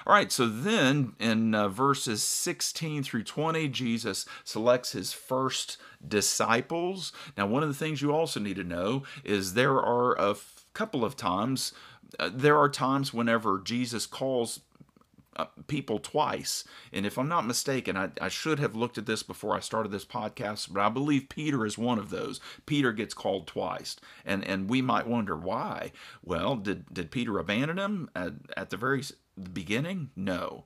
All 0.05 0.13
right, 0.13 0.31
so 0.31 0.47
then 0.47 1.13
in 1.19 1.53
uh, 1.53 1.69
verses 1.69 2.23
16 2.23 3.03
through 3.03 3.23
20, 3.23 3.67
Jesus 3.69 4.25
selects 4.43 4.93
his 4.93 5.13
first 5.13 5.77
disciples. 6.05 7.11
Now, 7.37 7.47
one 7.47 7.63
of 7.63 7.69
the 7.69 7.75
things 7.75 8.01
you 8.01 8.11
also 8.11 8.39
need 8.39 8.55
to 8.55 8.63
know 8.63 9.03
is 9.23 9.53
there 9.53 9.77
are 9.77 10.15
a 10.15 10.31
f- 10.31 10.65
couple 10.73 11.05
of 11.05 11.15
times, 11.15 11.73
uh, 12.17 12.29
there 12.33 12.57
are 12.57 12.69
times 12.69 13.13
whenever 13.13 13.59
Jesus 13.59 14.05
calls 14.05 14.61
uh, 15.39 15.45
people 15.67 15.99
twice. 15.99 16.65
And 16.91 17.05
if 17.05 17.17
I'm 17.17 17.29
not 17.29 17.47
mistaken, 17.47 17.95
I, 17.95 18.09
I, 18.19 18.27
should 18.27 18.59
have 18.59 18.75
looked 18.75 18.97
at 18.97 19.05
this 19.05 19.23
before 19.23 19.55
I 19.55 19.61
started 19.61 19.89
this 19.89 20.03
podcast, 20.03 20.73
but 20.73 20.81
I 20.81 20.89
believe 20.89 21.29
Peter 21.29 21.65
is 21.65 21.77
one 21.77 21.97
of 21.97 22.09
those. 22.09 22.41
Peter 22.65 22.91
gets 22.91 23.13
called 23.13 23.47
twice. 23.47 23.95
And 24.25 24.43
and 24.43 24.69
we 24.69 24.81
might 24.81 25.07
wonder 25.07 25.37
why. 25.37 25.93
Well, 26.21 26.57
did, 26.57 26.93
did 26.93 27.09
Peter 27.09 27.39
abandon 27.39 27.79
him 27.79 28.09
at, 28.13 28.33
at 28.57 28.69
the 28.69 28.77
very 28.77 29.01
beginning? 29.53 30.09
No. 30.13 30.65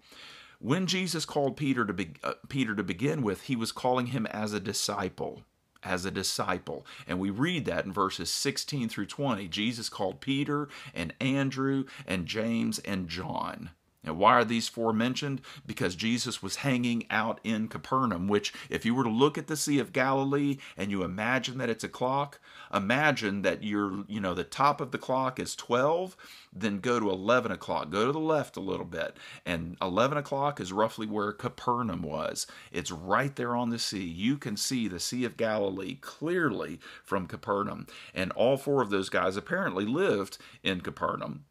When 0.60 0.88
Jesus 0.88 1.24
called 1.26 1.56
Peter 1.56 1.86
to 1.86 1.94
be, 1.94 2.14
uh, 2.24 2.34
Peter 2.50 2.74
to 2.74 2.84
begin 2.84 3.22
with, 3.22 3.44
he 3.44 3.56
was 3.56 3.72
calling 3.72 4.08
him 4.08 4.26
as 4.28 4.54
a 4.54 4.60
disciple 4.60 5.44
as 5.84 6.06
a 6.06 6.12
disciple. 6.12 6.86
And 7.06 7.20
we 7.20 7.30
read 7.30 7.66
that 7.66 7.84
in 7.84 7.92
verses 7.92 8.32
16 8.32 8.88
through 8.88 9.08
20. 9.08 9.50
Jesus 9.50 9.90
called 9.90 10.22
Peter 10.22 10.70
and 10.96 11.14
Andrew 11.20 11.84
and 12.08 12.26
James 12.26 12.80
and 12.80 13.10
John 13.10 13.72
now, 14.04 14.14
why 14.14 14.34
are 14.34 14.44
these 14.44 14.68
four 14.68 14.92
mentioned? 14.92 15.42
Because 15.66 15.96
Jesus 15.96 16.44
was 16.44 16.58
hanging 16.58 17.06
out 17.10 17.40
in 17.44 17.70
Capernaum, 17.70 18.28
which, 18.28 18.54
if 18.70 18.86
you 18.86 18.94
were 18.94 19.06
to 19.06 19.10
look 19.10 19.38
at 19.38 19.48
the 19.48 19.56
Sea 19.56 19.80
of 19.80 19.94
Galilee 19.94 20.58
and 20.76 20.92
you 20.92 21.04
imagine 21.04 21.58
that 21.60 21.70
it's 21.70 21.86
a 21.86 21.90
clock, 21.90 22.40
imagine 22.74 23.44
that 23.44 23.64
you're, 23.64 24.04
you 24.08 24.20
know, 24.20 24.34
the 24.34 24.44
top 24.44 24.82
of 24.82 24.92
the 24.92 24.98
clock 24.98 25.40
is 25.40 25.56
12, 25.56 26.18
then 26.52 26.80
go 26.80 27.00
to 27.00 27.10
11 27.10 27.52
o'clock. 27.52 27.90
Go 27.90 28.06
to 28.06 28.12
the 28.12 28.20
left 28.20 28.58
a 28.58 28.62
little 28.62 28.86
bit. 28.86 29.16
And 29.46 29.78
11 29.82 30.18
o'clock 30.18 30.60
is 30.60 30.74
roughly 30.74 31.08
where 31.08 31.32
Capernaum 31.32 32.02
was. 32.02 32.46
It's 32.74 32.92
right 32.92 33.34
there 33.36 33.56
on 33.56 33.70
the 33.70 33.80
sea. 33.80 34.04
You 34.04 34.38
can 34.38 34.58
see 34.58 34.90
the 34.90 35.00
Sea 35.00 35.24
of 35.24 35.38
Galilee 35.38 35.96
clearly 35.96 36.80
from 37.04 37.28
Capernaum. 37.28 37.88
And 38.14 38.34
all 38.34 38.58
four 38.58 38.82
of 38.82 38.90
those 38.90 39.10
guys 39.10 39.38
apparently 39.38 39.86
lived 39.86 40.38
in 40.62 40.82
Capernaum. 40.82 41.46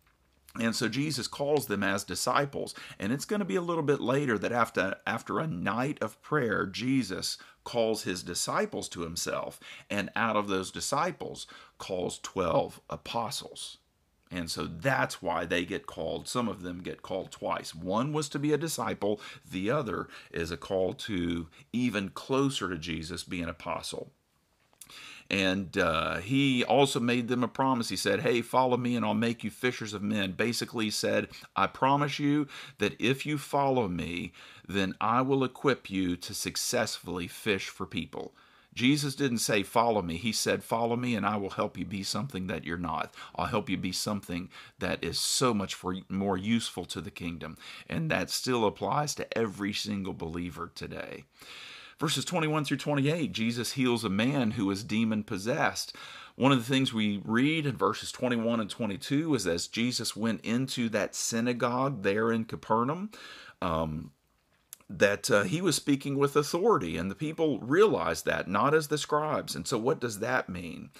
And 0.61 0.77
so 0.77 0.89
Jesus 0.89 1.29
calls 1.29 1.67
them 1.67 1.83
as 1.83 2.05
disciples. 2.05 2.75
And 2.99 3.13
it's 3.13 3.25
going 3.25 3.41
to 3.41 3.47
be 3.47 3.57
a 3.57 3.63
little 3.63 3.83
bit 3.83 4.01
later 4.01 4.37
that 4.39 4.53
after, 4.53 4.97
after 5.07 5.41
a 5.41 5.47
night 5.47 5.99
of 6.03 6.21
prayer, 6.21 6.67
Jesus 6.67 7.39
calls 7.65 8.03
his 8.03 8.23
disciples 8.23 8.89
to 8.91 9.03
himself. 9.03 9.59
And 9.89 10.11
out 10.15 10.37
of 10.37 10.49
those 10.49 10.71
disciples, 10.71 11.47
calls 11.79 12.19
12 12.19 12.81
apostles. 12.91 13.79
And 14.31 14.51
so 14.51 14.65
that's 14.65 15.21
why 15.21 15.45
they 15.45 15.67
get 15.67 15.87
called, 15.87 16.27
some 16.27 16.49
of 16.49 16.63
them 16.63 16.81
get 16.81 17.03
called 17.03 17.31
twice. 17.31 17.75
One 17.75 18.15
was 18.15 18.31
to 18.31 18.39
be 18.39 18.53
a 18.55 18.59
disciple, 18.59 19.21
the 19.49 19.71
other 19.71 20.09
is 20.31 20.51
a 20.51 20.57
call 20.57 20.95
to 20.95 21.49
even 21.73 22.09
closer 22.09 22.71
to 22.71 22.79
Jesus, 22.79 23.25
be 23.25 23.43
an 23.43 23.51
apostle. 23.51 24.11
And 25.33 25.79
uh, 25.79 26.19
he 26.19 26.63
also 26.63 27.01
made 27.01 27.29
them 27.29 27.43
a 27.43 27.49
promise. 27.49 27.89
He 27.89 27.97
said, 27.97 28.21
Hey, 28.21 28.43
follow 28.43 28.77
me 28.77 28.95
and 28.95 29.05
I'll 29.05 29.15
make 29.15 29.43
you 29.43 29.51
fishers 29.51 29.95
of 29.95 30.03
men. 30.03 30.33
Basically, 30.33 30.91
said, 30.91 31.29
I 31.57 31.67
promise 31.69 32.19
you 32.19 32.47
that 32.79 33.01
if 33.01 33.25
you 33.25 33.39
follow 33.39 33.89
me, 33.89 34.33
then 34.69 34.95
I 35.01 35.23
will 35.23 35.43
equip 35.43 35.89
you 35.89 36.17
to 36.17 36.35
successfully 36.35 37.29
fish 37.29 37.69
for 37.69 37.87
people. 37.87 38.35
Jesus 38.75 39.15
didn't 39.15 39.39
say, 39.39 39.63
Follow 39.63 40.03
me. 40.03 40.17
He 40.17 40.33
said, 40.33 40.63
Follow 40.63 40.97
me, 40.97 41.15
and 41.15 41.25
I 41.25 41.37
will 41.37 41.51
help 41.51 41.79
you 41.79 41.87
be 41.87 42.03
something 42.03 42.47
that 42.49 42.65
you're 42.65 42.77
not. 42.77 43.15
I'll 43.35 43.47
help 43.47 43.71
you 43.71 43.79
be 43.79 43.93
something 43.93 44.51
that 44.79 45.03
is 45.03 45.19
so 45.19 45.55
much 45.55 45.75
for, 45.75 45.97
more 46.11 46.37
useful 46.37 46.85
to 46.87 47.01
the 47.01 47.11
kingdom. 47.11 47.57
And 47.89 48.11
that 48.11 48.29
still 48.29 48.67
applies 48.67 49.15
to 49.15 49.39
every 49.39 49.73
single 49.73 50.15
believer 50.15 50.71
today. 50.75 51.25
Verses 52.03 52.25
21 52.25 52.65
through 52.65 52.79
28, 52.79 53.31
Jesus 53.31 53.75
heals 53.75 54.03
a 54.03 54.09
man 54.09 54.51
who 54.51 54.69
is 54.73 54.83
demon 54.83 55.23
possessed. 55.23 55.95
One 56.35 56.51
of 56.51 56.59
the 56.59 56.65
things 56.65 56.93
we 56.93 57.23
read 57.25 57.65
in 57.65 57.77
verses 57.77 58.11
21 58.11 58.59
and 58.59 58.69
22 58.69 59.33
is 59.37 59.47
as 59.47 59.69
Jesus 59.69 60.17
went 60.17 60.41
into 60.45 60.89
that 60.89 61.15
synagogue 61.15 62.03
there 62.03 62.33
in 62.33 62.45
Capernaum, 62.45 63.13
um, 63.61 64.11
that 64.91 65.31
uh, 65.31 65.45
he 65.45 65.61
was 65.61 65.77
speaking 65.77 66.19
with 66.19 66.35
authority, 66.35 66.97
and 66.97 67.09
the 67.09 67.15
people 67.15 67.61
realized 67.61 68.27
that, 68.27 68.49
not 68.49 68.75
as 68.75 68.89
the 68.89 68.99
scribes. 68.99 69.55
And 69.55 69.65
so, 69.65 69.79
what 69.79 70.01
does 70.01 70.19
that 70.19 70.49
mean? 70.49 70.91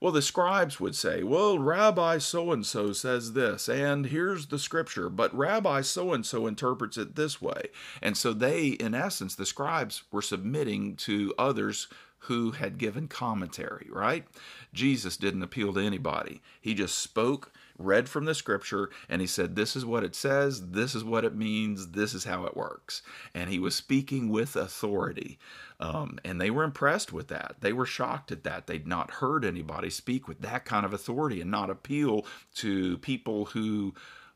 Well, 0.00 0.12
the 0.12 0.22
scribes 0.22 0.80
would 0.80 0.94
say, 0.94 1.22
Well, 1.22 1.58
Rabbi 1.58 2.18
so 2.18 2.52
and 2.52 2.64
so 2.64 2.92
says 2.92 3.34
this, 3.34 3.68
and 3.68 4.06
here's 4.06 4.46
the 4.46 4.58
scripture, 4.58 5.10
but 5.10 5.34
Rabbi 5.36 5.82
so 5.82 6.14
and 6.14 6.24
so 6.24 6.46
interprets 6.46 6.96
it 6.96 7.16
this 7.16 7.42
way. 7.42 7.68
And 8.00 8.16
so 8.16 8.32
they, 8.32 8.68
in 8.68 8.94
essence, 8.94 9.34
the 9.34 9.44
scribes 9.44 10.04
were 10.10 10.22
submitting 10.22 10.96
to 10.96 11.34
others 11.38 11.86
who 12.24 12.52
had 12.52 12.78
given 12.78 13.08
commentary, 13.08 13.88
right? 13.90 14.26
Jesus 14.72 15.16
didn't 15.16 15.42
appeal 15.42 15.74
to 15.74 15.80
anybody. 15.80 16.40
He 16.60 16.74
just 16.74 16.98
spoke, 16.98 17.52
read 17.80 18.08
from 18.08 18.24
the 18.24 18.34
scripture, 18.34 18.90
and 19.08 19.20
he 19.20 19.26
said, 19.26 19.56
This 19.56 19.74
is 19.74 19.84
what 19.84 20.04
it 20.04 20.14
says, 20.14 20.70
this 20.70 20.94
is 20.94 21.04
what 21.04 21.24
it 21.24 21.34
means, 21.34 21.90
this 21.92 22.14
is 22.14 22.24
how 22.24 22.44
it 22.44 22.56
works. 22.56 23.02
And 23.34 23.50
he 23.50 23.58
was 23.58 23.74
speaking 23.74 24.28
with 24.28 24.56
authority. 24.56 25.38
Um, 25.80 26.18
and 26.24 26.40
they 26.40 26.50
were 26.50 26.64
impressed 26.64 27.12
with 27.12 27.28
that. 27.28 27.56
They 27.60 27.72
were 27.72 27.86
shocked 27.86 28.30
at 28.30 28.44
that. 28.44 28.66
They'd 28.66 28.86
not 28.86 29.12
heard 29.12 29.44
anybody 29.44 29.88
speak 29.88 30.28
with 30.28 30.42
that 30.42 30.64
kind 30.64 30.84
of 30.84 30.92
authority 30.92 31.40
and 31.40 31.50
not 31.50 31.70
appeal 31.70 32.26
to 32.56 32.98
people 32.98 33.46
who 33.46 33.94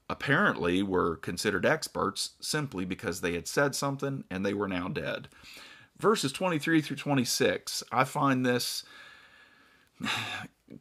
apparently 0.09 0.83
were 0.83 1.17
considered 1.17 1.67
experts 1.67 2.31
simply 2.41 2.85
because 2.85 3.21
they 3.21 3.35
had 3.35 3.47
said 3.47 3.75
something 3.75 4.25
and 4.31 4.45
they 4.45 4.55
were 4.55 4.69
now 4.69 4.89
dead 4.89 5.29
verses 5.99 6.33
23 6.33 6.81
through 6.81 6.97
26, 6.97 7.83
I 7.93 8.05
find 8.05 8.45
this 8.45 8.85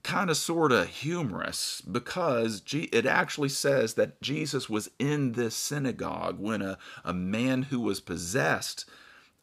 kind 0.02 0.30
of 0.30 0.38
sort 0.38 0.72
of 0.72 0.88
humorous 0.88 1.82
because 1.82 2.64
it 2.72 3.06
actually 3.06 3.50
says 3.50 3.96
that 3.96 4.22
Jesus 4.22 4.70
was 4.70 4.90
in 4.98 5.34
this 5.34 5.56
synagogue 5.56 6.40
when 6.40 6.62
a, 6.62 6.78
a 7.04 7.14
man 7.14 7.64
who 7.64 7.80
was 7.80 8.00
possessed 8.00 8.86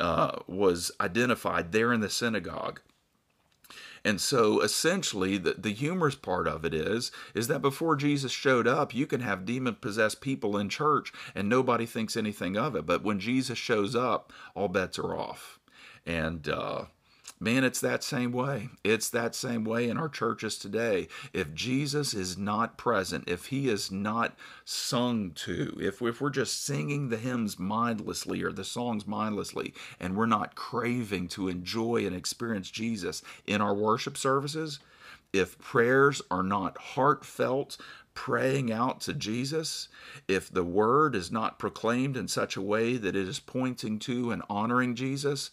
uh, 0.01 0.39
was 0.47 0.91
identified 1.01 1.73
there 1.73 1.93
in 1.93 2.01
the 2.01 2.09
synagogue. 2.09 2.81
And 4.03 4.19
so 4.19 4.61
essentially 4.61 5.37
the, 5.37 5.55
the 5.59 5.73
humorous 5.73 6.15
part 6.15 6.49
of 6.49 6.65
it 6.65 6.73
is 6.73 7.13
is 7.35 7.49
that 7.49 7.61
before 7.61 7.97
Jesus 7.97 8.33
showed 8.33 8.67
up, 8.67 8.95
you 8.95 9.07
can 9.07 9.21
have 9.21 9.45
demon 9.45 9.75
possessed 9.75 10.23
people 10.23 10.57
in 10.57 10.71
church 10.71 11.13
and 11.35 11.49
nobody 11.49 11.85
thinks 11.85 12.17
anything 12.17 12.57
of 12.57 12.75
it. 12.75 12.87
But 12.87 13.05
when 13.05 13.21
Jesus 13.21 13.59
shows 13.59 13.95
up, 13.95 14.33
all 14.55 14.69
bets 14.69 14.99
are 14.99 15.15
off. 15.15 15.59
And 16.07 16.49
uh, 16.49 16.87
Man, 17.43 17.65
it's 17.65 17.81
that 17.81 18.05
same 18.05 18.33
way. 18.33 18.69
It's 18.85 19.09
that 19.09 19.35
same 19.35 19.65
way 19.65 19.89
in 19.89 19.97
our 19.97 20.11
churches 20.11 20.59
today. 20.59 21.09
If 21.33 21.55
Jesus 21.55 22.13
is 22.13 22.37
not 22.37 22.77
present, 22.77 23.25
if 23.27 23.47
he 23.47 23.71
is 23.71 23.91
not 23.91 24.37
sung 24.67 25.31
to, 25.37 25.75
if, 25.81 26.03
if 26.03 26.21
we're 26.21 26.29
just 26.29 26.63
singing 26.63 27.09
the 27.09 27.17
hymns 27.17 27.59
mindlessly 27.59 28.43
or 28.43 28.53
the 28.53 28.63
songs 28.63 29.07
mindlessly, 29.07 29.73
and 29.99 30.17
we're 30.17 30.27
not 30.27 30.55
craving 30.55 31.29
to 31.29 31.49
enjoy 31.49 32.07
and 32.07 32.15
experience 32.15 32.71
Jesus 32.71 33.23
in 33.47 33.63
our 33.63 33.75
worship 33.75 34.19
services, 34.19 34.79
if 35.33 35.59
prayers 35.59 36.21
are 36.31 36.43
not 36.43 36.77
heartfelt, 36.77 37.79
praying 38.13 38.71
out 38.71 39.01
to 39.01 39.15
Jesus, 39.15 39.89
if 40.29 40.53
the 40.53 40.65
word 40.65 41.15
is 41.15 41.33
not 41.33 41.59
proclaimed 41.59 42.19
in 42.19 42.29
such 42.29 42.55
a 42.57 42.61
way 42.61 42.99
that 42.99 43.17
it 43.17 43.27
is 43.27 43.41
pointing 43.41 43.99
to 44.01 44.31
and 44.31 44.43
honoring 44.51 44.95
Jesus, 44.95 45.51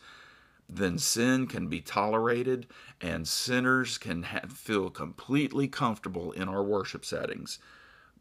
then 0.70 0.98
sin 0.98 1.48
can 1.48 1.68
be 1.68 1.82
tolerated 1.82 2.68
and 3.00 3.28
sinners 3.28 3.98
can 3.98 4.24
feel 4.50 4.90
completely 4.90 5.68
comfortable 5.68 6.32
in 6.32 6.50
our 6.50 6.64
worship 6.64 7.06
settings. 7.06 7.60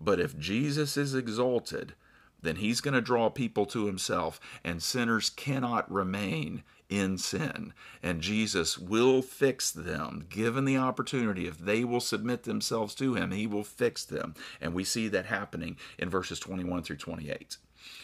But 0.00 0.20
if 0.20 0.38
Jesus 0.38 0.96
is 0.96 1.14
exalted, 1.14 1.94
then 2.42 2.56
he's 2.56 2.80
going 2.80 2.94
to 2.94 3.00
draw 3.00 3.30
people 3.30 3.66
to 3.66 3.86
himself, 3.86 4.38
and 4.62 4.82
sinners 4.82 5.30
cannot 5.30 5.90
remain 5.90 6.62
in 6.88 7.18
sin. 7.18 7.72
And 8.02 8.20
Jesus 8.20 8.78
will 8.78 9.22
fix 9.22 9.70
them, 9.70 10.26
given 10.28 10.64
the 10.64 10.76
opportunity. 10.76 11.48
If 11.48 11.58
they 11.58 11.82
will 11.82 12.00
submit 12.00 12.44
themselves 12.44 12.94
to 12.96 13.14
him, 13.14 13.32
he 13.32 13.46
will 13.46 13.64
fix 13.64 14.04
them. 14.04 14.34
And 14.60 14.74
we 14.74 14.84
see 14.84 15.08
that 15.08 15.26
happening 15.26 15.76
in 15.98 16.10
verses 16.10 16.38
21 16.38 16.82
through 16.82 16.96
28. 16.96 17.56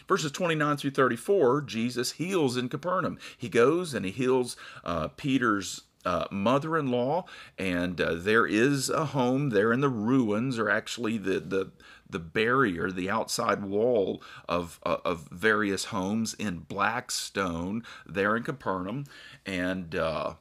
Verses 0.09 0.33
29 0.33 0.77
through 0.77 0.91
34, 0.91 1.63
Jesus 1.63 2.13
heals 2.13 2.57
in 2.57 2.69
Capernaum. 2.69 3.19
He 3.37 3.49
goes 3.49 3.95
and 3.95 4.05
he 4.05 4.11
heals 4.11 4.57
uh, 4.85 5.09
Peter's 5.09 5.83
uh, 6.05 6.27
mother 6.31 6.77
in 6.77 6.91
law, 6.91 7.25
and 7.59 8.01
uh, 8.01 8.15
there 8.15 8.47
is 8.47 8.91
a 8.91 9.07
home 9.07 9.51
there 9.51 9.73
in 9.73 9.81
the 9.81 9.89
ruins, 9.89 10.59
or 10.59 10.69
actually 10.69 11.17
the, 11.17 11.41
the, 11.41 11.71
the 12.09 12.19
barrier, 12.19 12.91
the 12.91 13.09
outside 13.09 13.63
wall 13.63 14.23
of, 14.49 14.81
uh, 14.85 14.97
of 15.05 15.29
various 15.31 15.87
homes 15.87 16.35
in 16.35 16.59
black 16.59 17.11
stone 17.11 17.85
there 18.05 18.37
in 18.37 18.43
Capernaum. 18.43 19.05
And, 19.47 19.95
uh, 19.95 20.35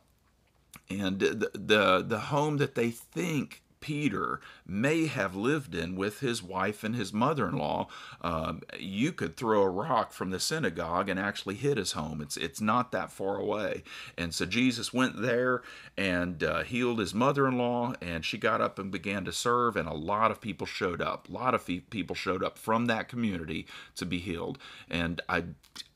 and 0.89 1.19
the, 1.19 1.51
the, 1.53 2.03
the 2.05 2.19
home 2.19 2.57
that 2.57 2.75
they 2.75 2.89
think 2.89 3.61
Peter 3.81 4.39
may 4.65 5.07
have 5.07 5.35
lived 5.35 5.75
in 5.75 5.95
with 5.95 6.19
his 6.21 6.41
wife 6.41 6.83
and 6.83 6.95
his 6.95 7.11
mother 7.11 7.49
in 7.49 7.57
law. 7.57 7.87
Um, 8.21 8.61
you 8.79 9.11
could 9.11 9.35
throw 9.35 9.63
a 9.63 9.69
rock 9.69 10.13
from 10.13 10.29
the 10.29 10.39
synagogue 10.39 11.09
and 11.09 11.19
actually 11.19 11.55
hit 11.55 11.77
his 11.77 11.93
home. 11.93 12.21
It's, 12.21 12.37
it's 12.37 12.61
not 12.61 12.91
that 12.91 13.11
far 13.11 13.37
away. 13.37 13.83
And 14.17 14.33
so 14.33 14.45
Jesus 14.45 14.93
went 14.93 15.21
there 15.21 15.63
and 15.97 16.43
uh, 16.43 16.63
healed 16.63 16.99
his 16.99 17.13
mother 17.13 17.47
in 17.47 17.57
law, 17.57 17.93
and 18.01 18.23
she 18.23 18.37
got 18.37 18.61
up 18.61 18.79
and 18.79 18.91
began 18.91 19.25
to 19.25 19.31
serve, 19.31 19.75
and 19.75 19.87
a 19.87 19.93
lot 19.93 20.31
of 20.31 20.39
people 20.39 20.67
showed 20.67 21.01
up. 21.01 21.27
A 21.27 21.31
lot 21.31 21.53
of 21.53 21.65
people 21.65 22.15
showed 22.15 22.43
up 22.43 22.57
from 22.57 22.85
that 22.85 23.09
community 23.09 23.65
to 23.95 24.05
be 24.05 24.19
healed. 24.19 24.57
And 24.89 25.21
I, 25.27 25.45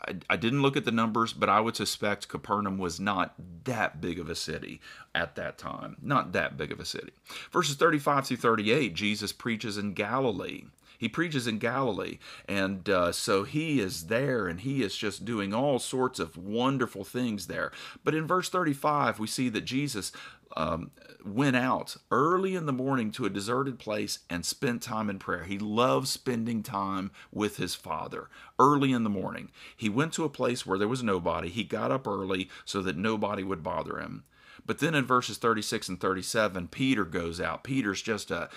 I, 0.01 0.15
I 0.29 0.35
didn't 0.35 0.61
look 0.63 0.75
at 0.75 0.85
the 0.85 0.91
numbers, 0.91 1.33
but 1.33 1.49
I 1.49 1.59
would 1.59 1.75
suspect 1.75 2.27
Capernaum 2.27 2.77
was 2.77 2.99
not 2.99 3.35
that 3.65 4.01
big 4.01 4.19
of 4.19 4.29
a 4.29 4.35
city 4.35 4.81
at 5.13 5.35
that 5.35 5.57
time. 5.57 5.97
Not 6.01 6.33
that 6.33 6.57
big 6.57 6.71
of 6.71 6.79
a 6.79 6.85
city. 6.85 7.11
Verses 7.51 7.74
35 7.75 8.27
through 8.27 8.37
38, 8.37 8.93
Jesus 8.93 9.31
preaches 9.31 9.77
in 9.77 9.93
Galilee. 9.93 10.63
He 10.97 11.09
preaches 11.09 11.45
in 11.45 11.59
Galilee, 11.59 12.19
and 12.47 12.87
uh, 12.89 13.11
so 13.11 13.43
he 13.43 13.79
is 13.79 14.07
there 14.07 14.47
and 14.47 14.61
he 14.61 14.81
is 14.81 14.95
just 14.95 15.25
doing 15.25 15.53
all 15.53 15.79
sorts 15.79 16.19
of 16.19 16.37
wonderful 16.37 17.03
things 17.03 17.47
there. 17.47 17.71
But 18.03 18.15
in 18.15 18.27
verse 18.27 18.49
35, 18.49 19.19
we 19.19 19.27
see 19.27 19.49
that 19.49 19.65
Jesus 19.65 20.11
um, 20.55 20.91
went 21.25 21.55
out 21.55 21.97
early 22.11 22.55
in 22.55 22.65
the 22.65 22.73
morning 22.73 23.11
to 23.11 23.25
a 23.25 23.29
deserted 23.29 23.79
place 23.79 24.19
and 24.29 24.45
spent 24.45 24.81
time 24.81 25.09
in 25.09 25.19
prayer. 25.19 25.43
He 25.43 25.59
loved 25.59 26.07
spending 26.07 26.63
time 26.63 27.11
with 27.31 27.57
his 27.57 27.75
father 27.75 28.29
early 28.57 28.91
in 28.91 29.03
the 29.03 29.09
morning. 29.09 29.51
He 29.75 29.89
went 29.89 30.13
to 30.13 30.23
a 30.23 30.29
place 30.29 30.65
where 30.65 30.77
there 30.77 30.87
was 30.87 31.03
nobody. 31.03 31.49
He 31.49 31.63
got 31.63 31.91
up 31.91 32.07
early 32.07 32.49
so 32.63 32.81
that 32.83 32.97
nobody 32.97 33.43
would 33.43 33.63
bother 33.63 33.99
him. 33.99 34.23
But 34.65 34.79
then 34.79 34.95
in 34.95 35.05
verses 35.05 35.37
36 35.37 35.89
and 35.89 36.01
37, 36.01 36.69
Peter 36.69 37.05
goes 37.05 37.39
out. 37.39 37.63
Peter's 37.63 38.01
just 38.01 38.31
a 38.31 38.49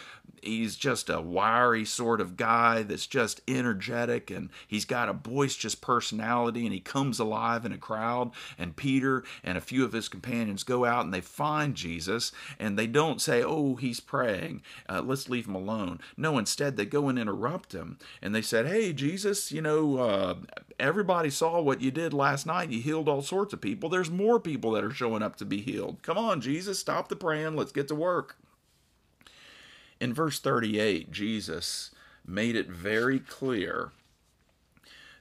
he's 0.42 0.76
just 0.76 1.10
a 1.10 1.20
wiry 1.20 1.84
sort 1.84 2.20
of 2.20 2.36
guy 2.36 2.82
that's 2.82 3.06
just 3.06 3.40
energetic 3.48 4.30
and 4.30 4.50
he's 4.66 4.84
got 4.84 5.08
a 5.08 5.12
boisterous 5.12 5.74
personality 5.74 6.64
and 6.64 6.72
he 6.72 6.80
comes 6.80 7.18
alive 7.18 7.66
in 7.66 7.72
a 7.72 7.78
crowd. 7.78 8.30
And 8.56 8.76
Peter 8.76 9.24
and 9.42 9.58
a 9.58 9.62
few 9.62 9.84
of 9.84 9.92
his 9.92 10.08
companions 10.08 10.62
go 10.62 10.84
out 10.84 11.04
and 11.04 11.12
they 11.12 11.20
find 11.20 11.74
Jesus 11.74 12.32
and 12.58 12.78
they 12.78 12.86
don't 12.86 13.20
say 13.20 13.42
oh 13.42 13.76
he's 13.76 14.00
praying. 14.00 14.62
Uh, 14.88 15.02
let's 15.04 15.28
leave 15.28 15.46
him 15.46 15.54
alone. 15.54 16.00
No 16.16 16.38
instead 16.38 16.76
they 16.76 16.86
go 16.86 17.08
and 17.08 17.18
interrupt 17.18 17.72
him 17.72 17.98
and 18.22 18.34
they 18.34 18.42
said 18.42 18.66
hey 18.66 18.92
Jesus 18.92 19.52
you 19.52 19.60
know 19.60 19.98
uh, 19.98 20.34
everybody 20.78 21.28
saw 21.28 21.60
what 21.60 21.82
you 21.82 21.90
did 21.90 22.14
last 22.14 22.46
night. 22.46 22.70
You 22.70 22.80
healed 22.80 23.08
all 23.08 23.22
sorts 23.22 23.52
of 23.52 23.60
people. 23.60 23.88
There's 23.88 24.10
more 24.10 24.40
people 24.40 24.70
that 24.72 24.84
are 24.84 24.90
showing 24.90 25.22
up 25.22 25.36
to 25.36 25.44
be 25.44 25.60
healed 25.60 25.97
come 26.02 26.18
on 26.18 26.40
Jesus 26.40 26.78
stop 26.78 27.08
the 27.08 27.16
praying 27.16 27.56
let's 27.56 27.72
get 27.72 27.88
to 27.88 27.94
work 27.94 28.36
in 30.00 30.14
verse 30.14 30.38
38, 30.38 31.10
Jesus 31.10 31.90
made 32.24 32.54
it 32.54 32.68
very 32.68 33.18
clear 33.18 33.90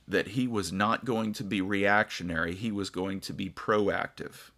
that 0.07 0.29
he 0.29 0.47
was 0.47 0.71
not 0.71 1.03
going 1.03 1.33
to 1.33 1.43
be 1.43 1.61
reactionary, 1.61 2.53
he 2.53 2.71
was 2.71 2.89
going 2.89 3.19
to 3.21 3.33
be 3.33 3.49
proactive. 3.49 4.51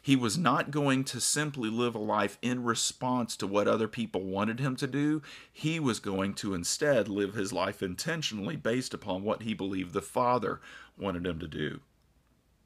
He 0.00 0.16
was 0.16 0.38
not 0.38 0.70
going 0.70 1.04
to 1.04 1.20
simply 1.20 1.68
live 1.68 1.94
a 1.94 1.98
life 1.98 2.38
in 2.42 2.64
response 2.64 3.36
to 3.36 3.46
what 3.46 3.68
other 3.68 3.86
people 3.86 4.22
wanted 4.22 4.58
him 4.58 4.74
to 4.76 4.86
do. 4.86 5.22
He 5.52 5.78
was 5.78 6.00
going 6.00 6.34
to 6.34 6.54
instead 6.54 7.08
live 7.08 7.34
his 7.34 7.52
life 7.52 7.82
intentionally 7.82 8.56
based 8.56 8.94
upon 8.94 9.22
what 9.22 9.42
he 9.42 9.54
believed 9.54 9.92
the 9.92 10.02
Father 10.02 10.60
wanted 10.98 11.26
him 11.26 11.38
to 11.38 11.46
do. 11.46 11.80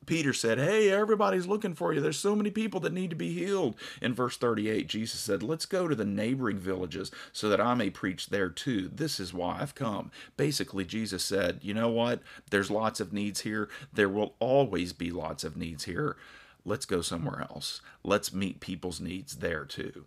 Peter 0.07 0.33
said, 0.33 0.59
Hey, 0.59 0.91
everybody's 0.91 1.47
looking 1.47 1.75
for 1.75 1.93
you. 1.93 2.01
There's 2.01 2.19
so 2.19 2.35
many 2.35 2.51
people 2.51 2.81
that 2.81 2.93
need 2.93 3.11
to 3.11 3.17
be 3.17 3.33
healed. 3.33 3.77
In 4.01 4.15
verse 4.15 4.37
38, 4.37 4.87
Jesus 4.87 5.21
said, 5.21 5.43
Let's 5.43 5.67
go 5.67 5.87
to 5.89 5.95
the 5.95 6.05
neighboring 6.05 6.59
villages 6.59 7.11
so 7.33 7.49
that 7.49 7.61
I 7.61 7.75
may 7.75 7.91
preach 7.91 8.29
there 8.29 8.49
too. 8.49 8.91
This 8.93 9.21
is 9.21 9.35
why 9.35 9.59
I've 9.61 9.75
come. 9.75 10.11
Basically, 10.37 10.85
Jesus 10.85 11.25
said, 11.25 11.61
You 11.63 11.75
know 11.75 11.91
what? 11.91 12.21
There's 12.51 12.71
lots 12.71 13.01
of 13.01 13.13
needs 13.13 13.41
here. 13.41 13.69
There 13.93 14.09
will 14.09 14.35
always 14.39 14.93
be 14.93 15.11
lots 15.11 15.45
of 15.45 15.57
needs 15.57 15.85
here. 15.85 16.17
Let's 16.65 16.87
go 16.87 17.01
somewhere 17.01 17.43
else. 17.43 17.81
Let's 18.05 18.33
meet 18.33 18.61
people's 18.61 19.01
needs 19.01 19.37
there 19.37 19.65
too. 19.65 20.05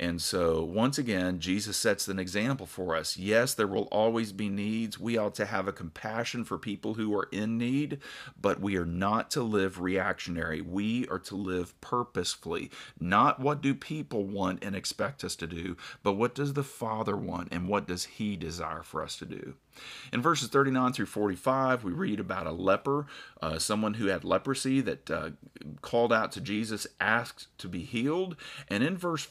And 0.00 0.22
so, 0.22 0.64
once 0.64 0.96
again, 0.96 1.40
Jesus 1.40 1.76
sets 1.76 2.08
an 2.08 2.18
example 2.18 2.64
for 2.64 2.96
us. 2.96 3.18
Yes, 3.18 3.52
there 3.52 3.66
will 3.66 3.86
always 3.92 4.32
be 4.32 4.48
needs. 4.48 4.98
We 4.98 5.18
ought 5.18 5.34
to 5.34 5.44
have 5.44 5.68
a 5.68 5.74
compassion 5.74 6.42
for 6.42 6.56
people 6.56 6.94
who 6.94 7.14
are 7.14 7.28
in 7.30 7.58
need, 7.58 7.98
but 8.40 8.62
we 8.62 8.76
are 8.76 8.86
not 8.86 9.30
to 9.32 9.42
live 9.42 9.78
reactionary. 9.78 10.62
We 10.62 11.06
are 11.08 11.18
to 11.18 11.36
live 11.36 11.78
purposefully. 11.82 12.70
Not 12.98 13.40
what 13.40 13.60
do 13.60 13.74
people 13.74 14.24
want 14.24 14.64
and 14.64 14.74
expect 14.74 15.22
us 15.22 15.36
to 15.36 15.46
do, 15.46 15.76
but 16.02 16.14
what 16.14 16.34
does 16.34 16.54
the 16.54 16.64
Father 16.64 17.14
want 17.14 17.48
and 17.52 17.68
what 17.68 17.86
does 17.86 18.04
He 18.04 18.36
desire 18.36 18.82
for 18.82 19.02
us 19.02 19.18
to 19.18 19.26
do. 19.26 19.56
In 20.12 20.20
verses 20.20 20.48
39 20.48 20.92
through 20.92 21.06
45, 21.06 21.84
we 21.84 21.92
read 21.92 22.20
about 22.20 22.46
a 22.46 22.52
leper, 22.52 23.06
uh, 23.40 23.58
someone 23.58 23.94
who 23.94 24.06
had 24.06 24.24
leprosy 24.24 24.80
that 24.80 25.10
uh, 25.10 25.30
called 25.82 26.12
out 26.12 26.32
to 26.32 26.40
Jesus, 26.40 26.86
asked 27.00 27.46
to 27.58 27.68
be 27.68 27.80
healed. 27.80 28.36
And 28.68 28.82
in 28.82 28.96
verse 28.96 29.24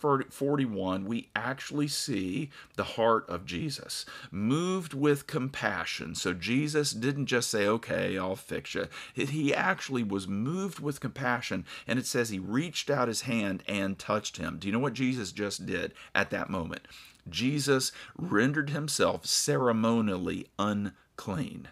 41, 0.65 1.05
we 1.05 1.29
actually 1.35 1.87
see 1.87 2.49
the 2.75 2.83
heart 2.83 3.27
of 3.29 3.45
Jesus, 3.45 4.05
moved 4.29 4.93
with 4.93 5.27
compassion. 5.27 6.15
So 6.15 6.33
Jesus 6.33 6.91
didn't 6.91 7.27
just 7.27 7.49
say, 7.49 7.65
okay, 7.65 8.17
I'll 8.17 8.35
fix 8.35 8.75
you. 8.75 8.87
He 9.13 9.53
actually 9.53 10.03
was 10.03 10.27
moved 10.27 10.79
with 10.79 10.99
compassion. 10.99 11.65
And 11.87 11.97
it 11.97 12.05
says 12.05 12.29
he 12.29 12.39
reached 12.39 12.89
out 12.89 13.07
his 13.07 13.21
hand 13.21 13.63
and 13.67 13.97
touched 13.97 14.37
him. 14.37 14.57
Do 14.59 14.67
you 14.67 14.73
know 14.73 14.79
what 14.79 14.93
Jesus 14.93 15.31
just 15.31 15.65
did 15.65 15.93
at 16.13 16.29
that 16.31 16.49
moment? 16.49 16.81
Jesus 17.29 17.91
rendered 18.17 18.69
himself 18.69 19.25
ceremonially 19.25 20.47
unclean. 20.57 21.69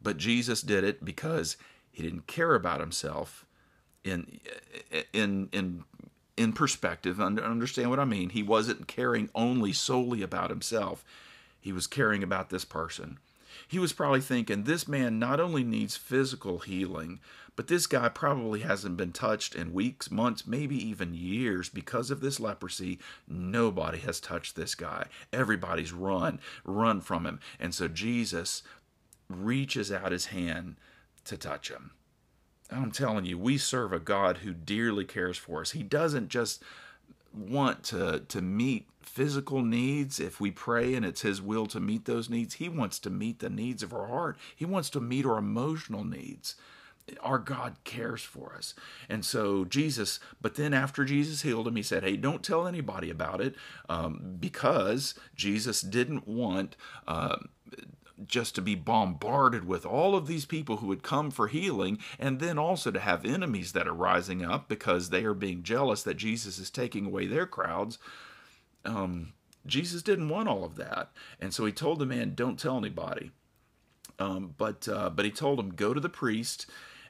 But 0.00 0.18
Jesus 0.18 0.60
did 0.60 0.84
it 0.84 1.04
because 1.04 1.56
he 1.90 2.02
didn't 2.02 2.26
care 2.26 2.54
about 2.54 2.80
himself 2.80 3.46
in 4.04 4.40
in 5.12 5.48
in 5.52 5.84
in 6.38 6.52
perspective 6.52 7.20
understand 7.20 7.90
what 7.90 8.00
i 8.00 8.04
mean 8.04 8.30
he 8.30 8.42
wasn't 8.42 8.88
caring 8.88 9.28
only 9.34 9.72
solely 9.72 10.22
about 10.22 10.50
himself 10.50 11.04
he 11.60 11.72
was 11.72 11.86
caring 11.86 12.22
about 12.22 12.50
this 12.50 12.64
person 12.64 13.18
he 13.66 13.78
was 13.78 13.92
probably 13.92 14.20
thinking 14.20 14.62
this 14.62 14.88
man 14.88 15.18
not 15.18 15.40
only 15.40 15.64
needs 15.64 15.96
physical 15.96 16.60
healing 16.60 17.20
but 17.58 17.66
this 17.66 17.88
guy 17.88 18.08
probably 18.08 18.60
hasn't 18.60 18.96
been 18.96 19.10
touched 19.10 19.56
in 19.56 19.72
weeks, 19.72 20.12
months, 20.12 20.46
maybe 20.46 20.76
even 20.76 21.12
years 21.12 21.68
because 21.68 22.08
of 22.08 22.20
this 22.20 22.38
leprosy. 22.38 23.00
Nobody 23.26 23.98
has 23.98 24.20
touched 24.20 24.54
this 24.54 24.76
guy. 24.76 25.06
Everybody's 25.32 25.92
run, 25.92 26.38
run 26.62 27.00
from 27.00 27.26
him. 27.26 27.40
And 27.58 27.74
so 27.74 27.88
Jesus 27.88 28.62
reaches 29.28 29.90
out 29.90 30.12
his 30.12 30.26
hand 30.26 30.76
to 31.24 31.36
touch 31.36 31.68
him. 31.68 31.90
I'm 32.70 32.90
telling 32.90 33.24
you, 33.24 33.38
we 33.38 33.58
serve 33.58 33.92
a 33.92 33.98
God 33.98 34.38
who 34.38 34.52
dearly 34.52 35.04
cares 35.04 35.36
for 35.38 35.60
us. 35.60 35.70
He 35.70 35.82
doesn't 35.82 36.28
just 36.28 36.62
want 37.32 37.82
to 37.84 38.20
to 38.28 38.40
meet 38.40 38.88
physical 39.02 39.62
needs 39.62 40.18
if 40.18 40.40
we 40.40 40.50
pray 40.50 40.94
and 40.94 41.04
it's 41.04 41.22
his 41.22 41.40
will 41.40 41.66
to 41.66 41.78
meet 41.78 42.04
those 42.04 42.30
needs 42.30 42.54
he 42.54 42.68
wants 42.68 42.98
to 42.98 43.10
meet 43.10 43.38
the 43.38 43.50
needs 43.50 43.82
of 43.82 43.92
our 43.92 44.06
heart 44.06 44.36
he 44.56 44.64
wants 44.64 44.88
to 44.88 45.00
meet 45.00 45.26
our 45.26 45.38
emotional 45.38 46.04
needs 46.04 46.56
our 47.22 47.38
God 47.38 47.76
cares 47.84 48.22
for 48.22 48.54
us. 48.56 48.74
And 49.08 49.24
so 49.24 49.64
Jesus, 49.64 50.20
but 50.40 50.56
then 50.56 50.74
after 50.74 51.04
Jesus 51.04 51.42
healed 51.42 51.68
him, 51.68 51.76
he 51.76 51.82
said, 51.82 52.02
Hey, 52.02 52.16
don't 52.16 52.42
tell 52.42 52.66
anybody 52.66 53.10
about 53.10 53.40
it 53.40 53.54
um, 53.88 54.36
because 54.38 55.14
Jesus 55.34 55.80
didn't 55.80 56.26
want. 56.26 56.76
Uh, 57.06 57.36
just 58.26 58.54
to 58.54 58.62
be 58.62 58.74
bombarded 58.74 59.66
with 59.66 59.86
all 59.86 60.14
of 60.16 60.26
these 60.26 60.44
people 60.44 60.78
who 60.78 60.90
had 60.90 61.02
come 61.02 61.30
for 61.30 61.48
healing, 61.48 61.98
and 62.18 62.40
then 62.40 62.58
also 62.58 62.90
to 62.90 63.00
have 63.00 63.24
enemies 63.24 63.72
that 63.72 63.86
are 63.86 63.94
rising 63.94 64.44
up 64.44 64.68
because 64.68 65.10
they 65.10 65.24
are 65.24 65.34
being 65.34 65.62
jealous 65.62 66.02
that 66.02 66.16
Jesus 66.16 66.58
is 66.58 66.70
taking 66.70 67.06
away 67.06 67.26
their 67.26 67.46
crowds. 67.46 67.98
Um, 68.84 69.32
Jesus 69.66 70.02
didn't 70.02 70.28
want 70.28 70.48
all 70.48 70.64
of 70.64 70.76
that, 70.76 71.10
and 71.40 71.52
so 71.52 71.64
he 71.66 71.72
told 71.72 71.98
the 71.98 72.06
man, 72.06 72.34
"Don't 72.34 72.58
tell 72.58 72.78
anybody." 72.78 73.30
Um, 74.18 74.54
but 74.56 74.88
uh, 74.88 75.10
but 75.10 75.24
he 75.24 75.30
told 75.30 75.60
him, 75.60 75.70
"Go 75.70 75.94
to 75.94 76.00
the 76.00 76.08
priest." 76.08 76.66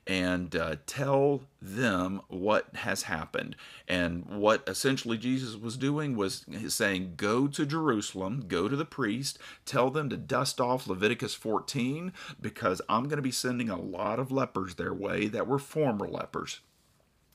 And 0.08 0.56
uh, 0.56 0.76
tell 0.86 1.42
them 1.60 2.22
what 2.28 2.74
has 2.76 3.02
happened. 3.02 3.54
And 3.86 4.24
what 4.24 4.64
essentially 4.66 5.18
Jesus 5.18 5.54
was 5.54 5.76
doing 5.76 6.16
was 6.16 6.46
saying, 6.68 7.12
Go 7.16 7.46
to 7.46 7.66
Jerusalem, 7.66 8.44
go 8.48 8.68
to 8.68 8.74
the 8.74 8.86
priest, 8.86 9.38
tell 9.66 9.90
them 9.90 10.08
to 10.08 10.16
dust 10.16 10.60
off 10.60 10.86
Leviticus 10.86 11.34
14, 11.34 12.14
because 12.40 12.80
I'm 12.88 13.04
going 13.04 13.16
to 13.16 13.22
be 13.22 13.30
sending 13.30 13.68
a 13.68 13.78
lot 13.78 14.18
of 14.18 14.32
lepers 14.32 14.76
their 14.76 14.94
way 14.94 15.28
that 15.28 15.46
were 15.46 15.58
former 15.58 16.08
lepers. 16.08 16.60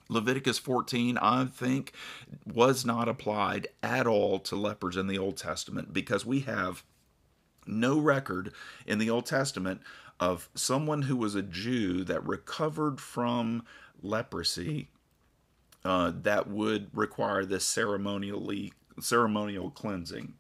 Leviticus 0.10 0.58
14, 0.58 1.18
I 1.20 1.46
think, 1.46 1.94
was 2.46 2.84
not 2.84 3.08
applied 3.08 3.68
at 3.84 4.08
all 4.08 4.40
to 4.40 4.56
lepers 4.56 4.98
in 4.98 5.08
the 5.08 5.18
Old 5.18 5.38
Testament 5.38 5.94
because 5.94 6.26
we 6.26 6.42
have 6.42 6.84
no 7.66 8.00
record 8.00 8.52
in 8.86 8.98
the 8.98 9.10
Old 9.10 9.26
Testament 9.26 9.82
of 10.19 10.49
someone 10.56 11.04
who 11.04 11.15
was 11.15 11.36
a 11.36 11.41
Jew 11.41 12.04
that 12.06 12.26
recovered 12.26 12.99
from 12.99 13.63
leprosy 14.02 14.89
uh, 15.84 16.12
that 16.21 16.49
would 16.49 16.89
require 16.93 17.45
this 17.45 17.65
ceremonially 17.65 18.73
ceremonial 18.99 19.71
cleansing. 19.71 20.34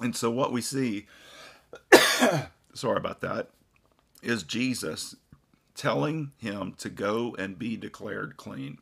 And 0.00 0.16
so 0.16 0.30
what 0.30 0.52
we 0.52 0.62
see, 0.62 1.06
sorry 2.74 2.96
about 2.96 3.20
that, 3.20 3.50
is 4.22 4.42
Jesus 4.42 5.16
telling 5.74 6.32
him 6.38 6.74
to 6.78 6.88
go 6.88 7.34
and 7.38 7.58
be 7.58 7.76
declared 7.76 8.36
clean. 8.36 8.78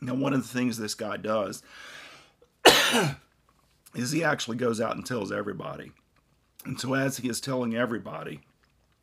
Now, 0.00 0.14
one 0.14 0.32
of 0.32 0.42
the 0.42 0.48
things 0.48 0.78
this 0.78 0.94
guy 0.94 1.16
does 1.16 1.62
is 3.94 4.12
he 4.12 4.24
actually 4.24 4.56
goes 4.56 4.80
out 4.80 4.96
and 4.96 5.04
tells 5.04 5.32
everybody. 5.32 5.92
And 6.68 6.78
so, 6.78 6.92
as 6.92 7.16
he 7.16 7.30
is 7.30 7.40
telling 7.40 7.74
everybody 7.74 8.40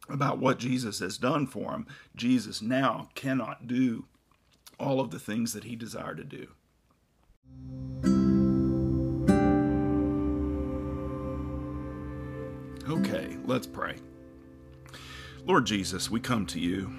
about 0.08 0.38
what 0.38 0.60
Jesus 0.60 1.00
has 1.00 1.18
done 1.18 1.48
for 1.48 1.72
him, 1.72 1.88
Jesus 2.16 2.62
now 2.62 3.10
cannot 3.16 3.66
do 3.66 4.06
all 4.80 5.00
of 5.00 5.10
the 5.10 5.18
things 5.18 5.52
that 5.54 5.64
he 5.64 5.76
desired 5.76 6.18
to 6.18 6.24
do. 6.24 6.48
Okay, 12.88 13.36
let's 13.46 13.66
pray. 13.66 13.96
Lord 15.46 15.66
Jesus, 15.66 16.12
we 16.12 16.20
come 16.20 16.46
to 16.46 16.60
you, 16.60 16.94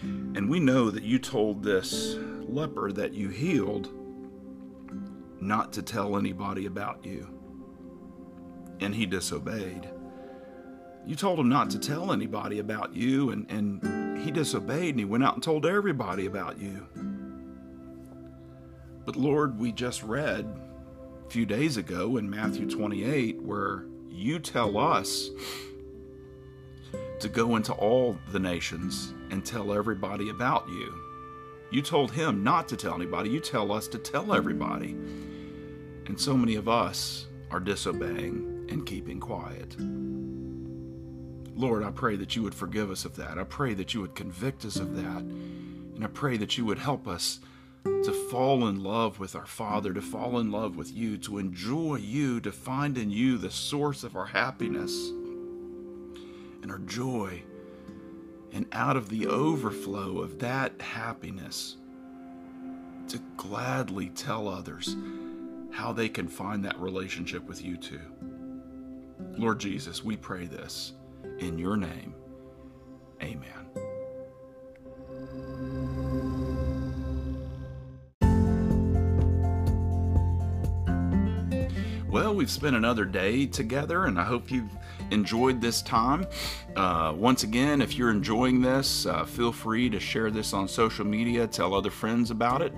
and 0.00 0.48
we 0.48 0.60
know 0.60 0.90
that 0.90 1.02
you 1.02 1.18
told 1.18 1.62
this 1.62 2.16
leper 2.48 2.90
that 2.92 3.12
you 3.12 3.28
healed 3.28 3.90
not 5.42 5.74
to 5.74 5.82
tell 5.82 6.16
anybody 6.16 6.64
about 6.64 7.04
you 7.04 7.39
and 8.80 8.94
he 8.94 9.06
disobeyed. 9.06 9.88
You 11.06 11.14
told 11.14 11.38
him 11.38 11.48
not 11.48 11.70
to 11.70 11.78
tell 11.78 12.12
anybody 12.12 12.58
about 12.58 12.94
you, 12.94 13.30
and, 13.30 13.50
and 13.50 14.18
he 14.20 14.30
disobeyed 14.30 14.90
and 14.90 14.98
he 14.98 15.04
went 15.04 15.24
out 15.24 15.34
and 15.34 15.42
told 15.42 15.66
everybody 15.66 16.26
about 16.26 16.58
you. 16.58 16.86
But 19.04 19.16
Lord, 19.16 19.58
we 19.58 19.72
just 19.72 20.02
read 20.02 20.46
a 21.26 21.30
few 21.30 21.46
days 21.46 21.76
ago 21.76 22.16
in 22.18 22.28
Matthew 22.28 22.68
28 22.68 23.42
where 23.42 23.86
you 24.10 24.38
tell 24.38 24.76
us 24.76 25.30
to 27.18 27.28
go 27.28 27.56
into 27.56 27.72
all 27.72 28.18
the 28.30 28.38
nations 28.38 29.14
and 29.30 29.44
tell 29.44 29.72
everybody 29.72 30.30
about 30.30 30.68
you. 30.68 30.94
You 31.70 31.82
told 31.82 32.12
him 32.12 32.42
not 32.42 32.68
to 32.68 32.76
tell 32.76 32.94
anybody, 32.94 33.30
you 33.30 33.40
tell 33.40 33.72
us 33.72 33.88
to 33.88 33.98
tell 33.98 34.34
everybody. 34.34 34.90
And 36.06 36.20
so 36.20 36.36
many 36.36 36.56
of 36.56 36.68
us 36.68 37.26
are 37.50 37.60
disobeying 37.60 38.49
and 38.70 38.86
keeping 38.86 39.20
quiet. 39.20 39.76
Lord, 41.56 41.82
I 41.82 41.90
pray 41.90 42.16
that 42.16 42.36
you 42.36 42.42
would 42.42 42.54
forgive 42.54 42.90
us 42.90 43.04
of 43.04 43.16
that. 43.16 43.36
I 43.38 43.44
pray 43.44 43.74
that 43.74 43.92
you 43.92 44.00
would 44.00 44.14
convict 44.14 44.64
us 44.64 44.76
of 44.76 44.96
that. 44.96 45.22
And 45.22 46.02
I 46.02 46.08
pray 46.08 46.38
that 46.38 46.56
you 46.56 46.64
would 46.64 46.78
help 46.78 47.06
us 47.06 47.40
to 47.84 48.12
fall 48.30 48.66
in 48.68 48.82
love 48.82 49.18
with 49.18 49.34
our 49.34 49.46
Father, 49.46 49.92
to 49.92 50.00
fall 50.00 50.38
in 50.38 50.50
love 50.50 50.76
with 50.76 50.92
you, 50.92 51.18
to 51.18 51.38
enjoy 51.38 51.96
you, 51.96 52.40
to 52.40 52.52
find 52.52 52.96
in 52.96 53.10
you 53.10 53.36
the 53.36 53.50
source 53.50 54.04
of 54.04 54.16
our 54.16 54.26
happiness 54.26 55.10
and 56.62 56.70
our 56.70 56.78
joy. 56.78 57.42
And 58.52 58.66
out 58.72 58.96
of 58.96 59.10
the 59.10 59.26
overflow 59.26 60.18
of 60.20 60.38
that 60.40 60.80
happiness, 60.80 61.76
to 63.08 63.18
gladly 63.36 64.08
tell 64.10 64.48
others 64.48 64.96
how 65.70 65.92
they 65.92 66.08
can 66.08 66.28
find 66.28 66.64
that 66.64 66.80
relationship 66.80 67.46
with 67.46 67.64
you 67.64 67.76
too. 67.76 68.00
Lord 69.36 69.58
Jesus, 69.58 70.04
we 70.04 70.16
pray 70.16 70.46
this 70.46 70.92
in 71.38 71.58
your 71.58 71.76
name. 71.76 72.14
Amen. 73.22 73.60
Well, 82.10 82.34
we've 82.34 82.50
spent 82.50 82.74
another 82.74 83.04
day 83.04 83.46
together, 83.46 84.06
and 84.06 84.18
I 84.18 84.24
hope 84.24 84.50
you've 84.50 84.76
enjoyed 85.10 85.60
this 85.60 85.82
time. 85.82 86.26
Uh, 86.76 87.12
once 87.16 87.42
again, 87.42 87.82
if 87.82 87.96
you're 87.96 88.10
enjoying 88.10 88.60
this, 88.60 89.06
uh, 89.06 89.24
feel 89.24 89.52
free 89.52 89.90
to 89.90 89.98
share 89.98 90.30
this 90.30 90.52
on 90.52 90.68
social 90.68 91.04
media, 91.04 91.46
tell 91.46 91.74
other 91.74 91.90
friends 91.90 92.30
about 92.30 92.62
it. 92.62 92.72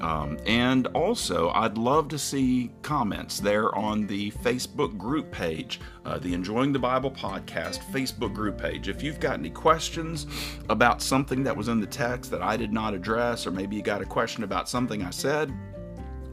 Um, 0.00 0.38
and 0.46 0.86
also, 0.88 1.50
I'd 1.50 1.78
love 1.78 2.08
to 2.08 2.18
see 2.18 2.70
comments 2.82 3.40
there 3.40 3.74
on 3.74 4.06
the 4.06 4.30
Facebook 4.32 4.96
group 4.98 5.30
page, 5.30 5.80
uh, 6.04 6.18
the 6.18 6.34
Enjoying 6.34 6.72
the 6.72 6.78
Bible 6.78 7.10
podcast 7.10 7.78
Facebook 7.92 8.34
group 8.34 8.58
page. 8.58 8.88
If 8.88 9.02
you've 9.02 9.20
got 9.20 9.38
any 9.38 9.50
questions 9.50 10.26
about 10.68 11.00
something 11.02 11.42
that 11.44 11.56
was 11.56 11.68
in 11.68 11.80
the 11.80 11.86
text 11.86 12.30
that 12.30 12.42
I 12.42 12.56
did 12.56 12.72
not 12.72 12.94
address, 12.94 13.46
or 13.46 13.50
maybe 13.50 13.76
you 13.76 13.82
got 13.82 14.02
a 14.02 14.06
question 14.06 14.44
about 14.44 14.68
something 14.68 15.02
I 15.02 15.10
said, 15.10 15.52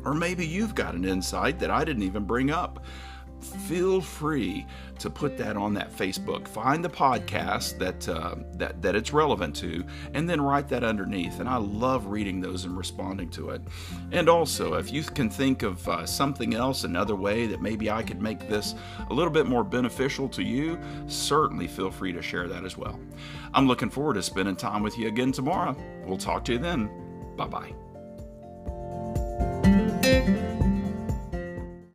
or 0.03 0.13
maybe 0.13 0.45
you've 0.45 0.75
got 0.75 0.93
an 0.93 1.03
insight 1.03 1.59
that 1.59 1.71
I 1.71 1.83
didn't 1.83 2.03
even 2.03 2.25
bring 2.25 2.51
up. 2.51 2.85
Feel 3.67 4.01
free 4.01 4.65
to 4.99 5.09
put 5.09 5.37
that 5.37 5.57
on 5.57 5.73
that 5.73 5.91
Facebook. 5.91 6.47
Find 6.47 6.83
the 6.83 6.89
podcast 6.89 7.77
that 7.79 8.07
uh, 8.07 8.35
that 8.53 8.81
that 8.81 8.95
it's 8.95 9.13
relevant 9.13 9.55
to, 9.57 9.83
and 10.13 10.29
then 10.29 10.41
write 10.41 10.67
that 10.69 10.83
underneath. 10.83 11.39
And 11.39 11.49
I 11.49 11.57
love 11.57 12.07
reading 12.07 12.41
those 12.41 12.65
and 12.65 12.77
responding 12.77 13.29
to 13.31 13.49
it. 13.49 13.61
And 14.11 14.29
also, 14.29 14.75
if 14.75 14.91
you 14.91 15.03
can 15.03 15.29
think 15.29 15.63
of 15.63 15.87
uh, 15.87 16.05
something 16.05 16.53
else, 16.53 16.83
another 16.83 17.15
way 17.15 17.47
that 17.47 17.61
maybe 17.61 17.89
I 17.89 18.03
could 18.03 18.21
make 18.21 18.47
this 18.47 18.75
a 19.09 19.13
little 19.13 19.31
bit 19.31 19.45
more 19.45 19.63
beneficial 19.63 20.29
to 20.29 20.43
you, 20.43 20.79
certainly 21.07 21.67
feel 21.67 21.91
free 21.91 22.13
to 22.13 22.21
share 22.21 22.47
that 22.47 22.63
as 22.65 22.77
well. 22.77 22.99
I'm 23.53 23.67
looking 23.67 23.89
forward 23.89 24.15
to 24.15 24.21
spending 24.21 24.55
time 24.55 24.83
with 24.83 24.97
you 24.97 25.07
again 25.07 25.31
tomorrow. 25.31 25.75
We'll 26.05 26.17
talk 26.17 26.45
to 26.45 26.53
you 26.53 26.59
then. 26.59 26.89
Bye 27.35 27.47
bye. 27.47 27.73